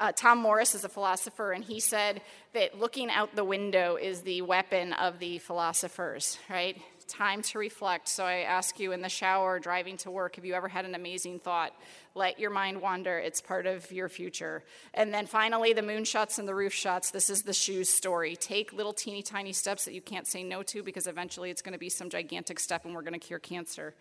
Uh, 0.02 0.12
Tom 0.12 0.40
Morris 0.40 0.74
is 0.74 0.84
a 0.84 0.90
philosopher, 0.90 1.52
and 1.52 1.64
he 1.64 1.80
said 1.80 2.24
that 2.54 2.80
looking 2.80 3.12
out 3.12 3.36
the 3.36 3.44
window 3.44 3.98
is 3.98 4.22
the 4.22 4.42
weapon 4.42 4.94
of 4.94 5.20
the 5.20 5.38
philosophers, 5.38 6.40
right? 6.50 6.76
Time 7.08 7.44
to 7.44 7.60
reflect. 7.60 8.10
So 8.10 8.26
I 8.26 8.38
ask 8.38 8.80
you 8.80 8.94
in 8.94 9.04
the 9.04 9.10
shower, 9.10 9.60
driving 9.60 9.98
to 9.98 10.10
work, 10.10 10.38
have 10.38 10.46
you 10.46 10.56
ever 10.56 10.68
had 10.68 10.86
an 10.86 10.96
amazing 10.96 11.38
thought? 11.38 11.76
Let 12.16 12.40
your 12.40 12.50
mind 12.50 12.82
wander. 12.82 13.20
It's 13.20 13.42
part 13.42 13.68
of 13.68 13.92
your 13.92 14.10
future. 14.10 14.64
And 14.96 15.14
then 15.14 15.28
finally, 15.28 15.72
the 15.74 15.84
moon 15.84 16.02
moonshots 16.02 16.40
and 16.40 16.48
the 16.48 16.56
roof 16.56 16.74
shots. 16.74 17.12
This 17.12 17.30
is 17.30 17.44
the 17.44 17.54
shoes 17.54 17.88
story. 17.88 18.36
Take 18.36 18.74
little 18.74 18.94
teeny 18.94 19.22
tiny 19.22 19.54
steps 19.54 19.86
that 19.86 19.94
you 19.94 20.02
can't 20.02 20.26
say 20.26 20.42
no 20.42 20.64
to 20.64 20.82
because 20.82 21.06
eventually 21.06 21.52
it's 21.52 21.62
going 21.62 21.74
to 21.74 21.80
be 21.80 21.90
some 21.90 22.10
gigantic 22.10 22.60
step 22.60 22.86
and 22.86 22.96
we're 22.96 23.04
going 23.04 23.14
to 23.14 23.20
cure 23.20 23.38
cancer 23.38 23.94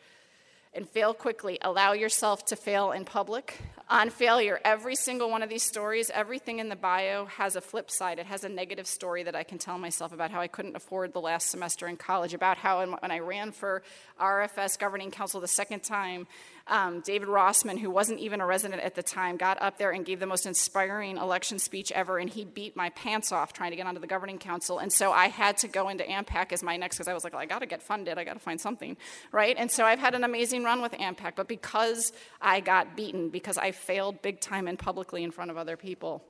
and 0.72 0.88
fail 0.88 1.12
quickly. 1.12 1.58
Allow 1.62 1.92
yourself 1.92 2.44
to 2.46 2.56
fail 2.56 2.92
in 2.92 3.04
public. 3.04 3.58
On 3.88 4.08
failure, 4.08 4.60
every 4.64 4.94
single 4.94 5.28
one 5.28 5.42
of 5.42 5.48
these 5.48 5.64
stories, 5.64 6.10
everything 6.14 6.60
in 6.60 6.68
the 6.68 6.76
bio 6.76 7.24
has 7.26 7.56
a 7.56 7.60
flip 7.60 7.90
side. 7.90 8.20
It 8.20 8.26
has 8.26 8.44
a 8.44 8.48
negative 8.48 8.86
story 8.86 9.24
that 9.24 9.34
I 9.34 9.42
can 9.42 9.58
tell 9.58 9.78
myself 9.78 10.12
about 10.12 10.30
how 10.30 10.40
I 10.40 10.46
couldn't 10.46 10.76
afford 10.76 11.12
the 11.12 11.20
last 11.20 11.50
semester 11.50 11.88
in 11.88 11.96
college, 11.96 12.34
about 12.34 12.56
how 12.56 12.86
when 12.86 13.10
I 13.10 13.18
ran 13.18 13.50
for 13.50 13.82
RFS 14.20 14.78
governing 14.78 15.10
council 15.10 15.40
the 15.40 15.48
second 15.48 15.82
time, 15.82 16.28
Um, 16.70 17.00
David 17.00 17.28
Rossman, 17.28 17.80
who 17.80 17.90
wasn't 17.90 18.20
even 18.20 18.40
a 18.40 18.46
resident 18.46 18.80
at 18.82 18.94
the 18.94 19.02
time, 19.02 19.36
got 19.36 19.60
up 19.60 19.76
there 19.76 19.90
and 19.90 20.06
gave 20.06 20.20
the 20.20 20.26
most 20.26 20.46
inspiring 20.46 21.16
election 21.16 21.58
speech 21.58 21.90
ever, 21.90 22.16
and 22.18 22.30
he 22.30 22.44
beat 22.44 22.76
my 22.76 22.90
pants 22.90 23.32
off 23.32 23.52
trying 23.52 23.72
to 23.72 23.76
get 23.76 23.88
onto 23.88 24.00
the 24.00 24.06
governing 24.06 24.38
council. 24.38 24.78
And 24.78 24.92
so 24.92 25.10
I 25.10 25.26
had 25.26 25.58
to 25.58 25.68
go 25.68 25.88
into 25.88 26.04
AMPAC 26.04 26.52
as 26.52 26.62
my 26.62 26.76
next 26.76 26.96
because 26.96 27.08
I 27.08 27.12
was 27.12 27.24
like, 27.24 27.32
well, 27.32 27.42
I 27.42 27.46
got 27.46 27.58
to 27.58 27.66
get 27.66 27.82
funded. 27.82 28.18
I 28.18 28.24
got 28.24 28.34
to 28.34 28.38
find 28.38 28.60
something, 28.60 28.96
right? 29.32 29.56
And 29.58 29.68
so 29.68 29.84
I've 29.84 29.98
had 29.98 30.14
an 30.14 30.22
amazing 30.22 30.62
run 30.62 30.80
with 30.80 30.92
AMPAC, 30.92 31.32
but 31.34 31.48
because 31.48 32.12
I 32.40 32.60
got 32.60 32.96
beaten, 32.96 33.30
because 33.30 33.58
I 33.58 33.72
failed 33.72 34.22
big 34.22 34.40
time 34.40 34.68
and 34.68 34.78
publicly 34.78 35.24
in 35.24 35.32
front 35.32 35.50
of 35.50 35.56
other 35.56 35.76
people. 35.76 36.22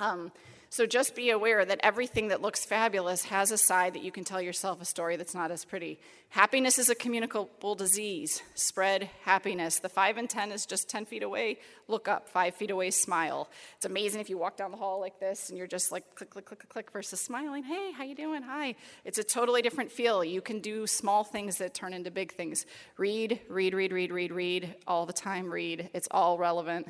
Um, 0.00 0.32
so 0.76 0.84
just 0.84 1.16
be 1.16 1.30
aware 1.30 1.64
that 1.64 1.80
everything 1.82 2.28
that 2.28 2.42
looks 2.42 2.66
fabulous 2.66 3.24
has 3.24 3.50
a 3.50 3.56
side 3.56 3.94
that 3.94 4.04
you 4.04 4.12
can 4.12 4.24
tell 4.24 4.42
yourself 4.42 4.82
a 4.82 4.84
story 4.84 5.16
that's 5.16 5.34
not 5.34 5.50
as 5.50 5.64
pretty. 5.64 5.98
Happiness 6.28 6.78
is 6.78 6.90
a 6.90 6.94
communicable 6.94 7.74
disease. 7.74 8.42
Spread 8.54 9.08
happiness. 9.22 9.78
The 9.78 9.88
5 9.88 10.18
and 10.18 10.28
10 10.28 10.52
is 10.52 10.66
just 10.66 10.90
10 10.90 11.06
feet 11.06 11.22
away. 11.22 11.60
Look 11.88 12.08
up. 12.08 12.28
5 12.28 12.56
feet 12.56 12.70
away, 12.70 12.90
smile. 12.90 13.48
It's 13.76 13.86
amazing 13.86 14.20
if 14.20 14.28
you 14.28 14.36
walk 14.36 14.58
down 14.58 14.70
the 14.70 14.76
hall 14.76 15.00
like 15.00 15.18
this 15.18 15.48
and 15.48 15.56
you're 15.56 15.66
just 15.66 15.92
like 15.92 16.14
click, 16.14 16.28
click, 16.28 16.44
click, 16.44 16.58
click, 16.58 16.68
click 16.68 16.90
versus 16.90 17.22
smiling. 17.22 17.64
Hey, 17.64 17.92
how 17.92 18.04
you 18.04 18.14
doing? 18.14 18.42
Hi. 18.42 18.74
It's 19.06 19.16
a 19.16 19.24
totally 19.24 19.62
different 19.62 19.90
feel. 19.90 20.22
You 20.22 20.42
can 20.42 20.60
do 20.60 20.86
small 20.86 21.24
things 21.24 21.56
that 21.56 21.72
turn 21.72 21.94
into 21.94 22.10
big 22.10 22.34
things. 22.34 22.66
Read, 22.98 23.40
read, 23.48 23.72
read, 23.72 23.92
read, 23.94 24.12
read, 24.12 24.30
read. 24.30 24.74
All 24.86 25.06
the 25.06 25.14
time, 25.14 25.50
read. 25.50 25.88
It's 25.94 26.08
all 26.10 26.36
relevant. 26.36 26.86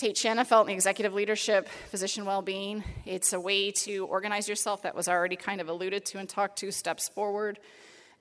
Tait 0.00 0.16
Shanafelt 0.16 0.64
the 0.64 0.72
executive 0.72 1.12
leadership, 1.12 1.68
physician 1.90 2.24
well-being. 2.24 2.82
It's 3.04 3.34
a 3.34 3.38
way 3.38 3.70
to 3.70 4.06
organize 4.06 4.48
yourself 4.48 4.80
that 4.84 4.94
was 4.94 5.08
already 5.08 5.36
kind 5.36 5.60
of 5.60 5.68
alluded 5.68 6.06
to 6.06 6.18
and 6.18 6.26
talked 6.26 6.60
to, 6.60 6.72
steps 6.72 7.10
forward. 7.10 7.58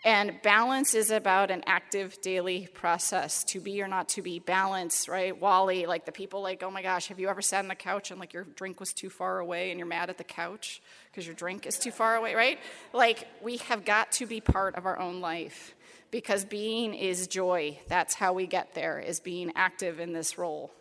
And 0.03 0.41
balance 0.43 0.93
is 0.93 1.09
about 1.09 1.51
an 1.51 1.63
active 1.65 2.19
daily 2.19 2.67
process 2.73 3.45
to 3.45 3.61
be 3.61 3.81
or 3.81 3.87
not 3.87 4.09
to 4.09 4.21
be. 4.21 4.39
Balance, 4.39 5.07
right? 5.07 5.39
Wally, 5.39 5.85
like 5.85 6.03
the 6.03 6.11
people 6.11 6.41
like, 6.41 6.63
oh 6.63 6.69
my 6.69 6.81
gosh, 6.81 7.07
have 7.07 7.17
you 7.17 7.29
ever 7.29 7.41
sat 7.41 7.59
on 7.59 7.69
the 7.69 7.75
couch 7.75 8.11
and 8.11 8.19
like 8.19 8.33
your 8.33 8.43
drink 8.43 8.81
was 8.81 8.91
too 8.91 9.09
far 9.09 9.39
away 9.39 9.71
and 9.71 9.79
you're 9.79 9.87
mad 9.87 10.09
at 10.09 10.17
the 10.17 10.25
couch 10.25 10.81
because 11.09 11.25
your 11.25 11.35
drink 11.35 11.65
is 11.65 11.79
too 11.79 11.91
far 11.91 12.17
away, 12.17 12.35
right? 12.35 12.59
Like 12.91 13.25
we 13.41 13.55
have 13.69 13.85
got 13.85 14.11
to 14.13 14.25
be 14.25 14.41
part 14.41 14.75
of 14.75 14.85
our 14.85 14.99
own 14.99 15.21
life 15.21 15.75
because 16.11 16.43
being 16.43 16.93
is 16.93 17.27
joy. 17.27 17.79
That's 17.87 18.15
how 18.15 18.33
we 18.33 18.47
get 18.47 18.73
there, 18.73 18.99
is 18.99 19.21
being 19.21 19.53
active 19.55 20.01
in 20.01 20.11
this 20.11 20.37
role. 20.37 20.73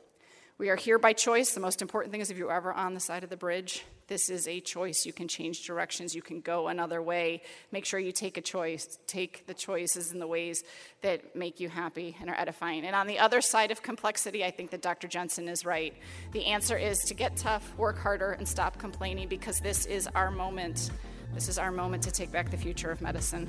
We 0.58 0.70
are 0.70 0.76
here 0.76 0.98
by 0.98 1.12
choice. 1.12 1.52
The 1.52 1.60
most 1.60 1.82
important 1.82 2.10
thing 2.10 2.20
is 2.20 2.32
if 2.32 2.36
you're 2.36 2.52
ever 2.52 2.72
on 2.72 2.92
the 2.92 3.00
side 3.00 3.22
of 3.22 3.30
the 3.30 3.36
bridge, 3.36 3.84
this 4.08 4.28
is 4.28 4.48
a 4.48 4.58
choice. 4.58 5.06
You 5.06 5.12
can 5.12 5.28
change 5.28 5.64
directions, 5.64 6.16
you 6.16 6.22
can 6.22 6.40
go 6.40 6.66
another 6.66 7.00
way. 7.00 7.42
Make 7.70 7.84
sure 7.84 8.00
you 8.00 8.10
take 8.10 8.36
a 8.38 8.40
choice. 8.40 8.98
Take 9.06 9.46
the 9.46 9.54
choices 9.54 10.10
in 10.10 10.18
the 10.18 10.26
ways 10.26 10.64
that 11.02 11.36
make 11.36 11.60
you 11.60 11.68
happy 11.68 12.16
and 12.20 12.28
are 12.28 12.34
edifying. 12.36 12.84
And 12.84 12.96
on 12.96 13.06
the 13.06 13.20
other 13.20 13.40
side 13.40 13.70
of 13.70 13.82
complexity, 13.82 14.44
I 14.44 14.50
think 14.50 14.70
that 14.70 14.82
Dr. 14.82 15.06
Jensen 15.06 15.46
is 15.46 15.64
right. 15.64 15.94
The 16.32 16.46
answer 16.46 16.76
is 16.76 16.98
to 17.04 17.14
get 17.14 17.36
tough, 17.36 17.72
work 17.78 17.96
harder, 17.96 18.32
and 18.32 18.48
stop 18.48 18.78
complaining 18.78 19.28
because 19.28 19.60
this 19.60 19.86
is 19.86 20.08
our 20.16 20.32
moment. 20.32 20.90
This 21.34 21.48
is 21.48 21.58
our 21.58 21.70
moment 21.70 22.02
to 22.02 22.10
take 22.10 22.32
back 22.32 22.50
the 22.50 22.56
future 22.56 22.90
of 22.90 23.00
medicine. 23.00 23.48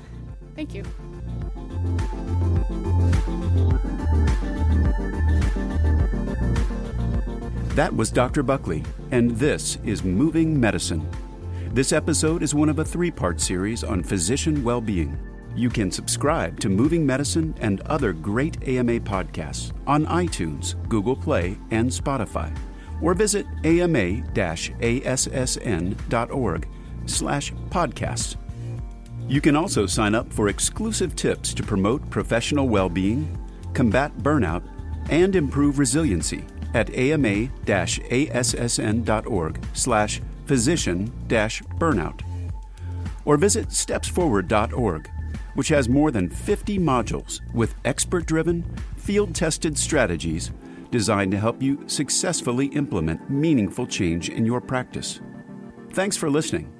Thank 0.54 0.74
you. 0.74 0.84
That 7.80 7.96
was 7.96 8.10
Dr. 8.10 8.42
Buckley, 8.42 8.84
and 9.10 9.30
this 9.30 9.78
is 9.86 10.04
Moving 10.04 10.60
Medicine. 10.60 11.08
This 11.72 11.94
episode 11.94 12.42
is 12.42 12.54
one 12.54 12.68
of 12.68 12.78
a 12.78 12.84
three 12.84 13.10
part 13.10 13.40
series 13.40 13.82
on 13.82 14.02
physician 14.02 14.62
well 14.62 14.82
being. 14.82 15.18
You 15.56 15.70
can 15.70 15.90
subscribe 15.90 16.60
to 16.60 16.68
Moving 16.68 17.06
Medicine 17.06 17.54
and 17.58 17.80
other 17.86 18.12
great 18.12 18.62
AMA 18.68 19.00
podcasts 19.00 19.72
on 19.86 20.04
iTunes, 20.04 20.74
Google 20.90 21.16
Play, 21.16 21.56
and 21.70 21.88
Spotify, 21.88 22.54
or 23.00 23.14
visit 23.14 23.46
ama-assn.org 23.64 23.88
slash 27.06 27.52
podcasts. 27.70 28.36
You 29.26 29.40
can 29.40 29.56
also 29.56 29.86
sign 29.86 30.14
up 30.14 30.30
for 30.30 30.48
exclusive 30.48 31.16
tips 31.16 31.54
to 31.54 31.62
promote 31.62 32.10
professional 32.10 32.68
well-being, 32.68 33.38
combat 33.72 34.14
burnout, 34.18 34.68
and 35.08 35.34
improve 35.34 35.78
resiliency 35.78 36.44
at 36.74 36.94
ama-assn.org 36.94 37.60
slash 39.74 40.20
physician-burnout. 40.46 42.22
Or 43.24 43.36
visit 43.36 43.68
stepsforward.org, 43.68 45.10
which 45.54 45.68
has 45.68 45.88
more 45.88 46.10
than 46.10 46.28
50 46.30 46.78
modules 46.78 47.40
with 47.54 47.74
expert-driven, 47.84 48.64
field-tested 48.96 49.78
strategies 49.78 50.50
designed 50.90 51.30
to 51.30 51.38
help 51.38 51.62
you 51.62 51.84
successfully 51.86 52.66
implement 52.66 53.30
meaningful 53.30 53.86
change 53.86 54.28
in 54.28 54.44
your 54.44 54.60
practice. 54.60 55.20
Thanks 55.92 56.16
for 56.16 56.28
listening 56.28 56.79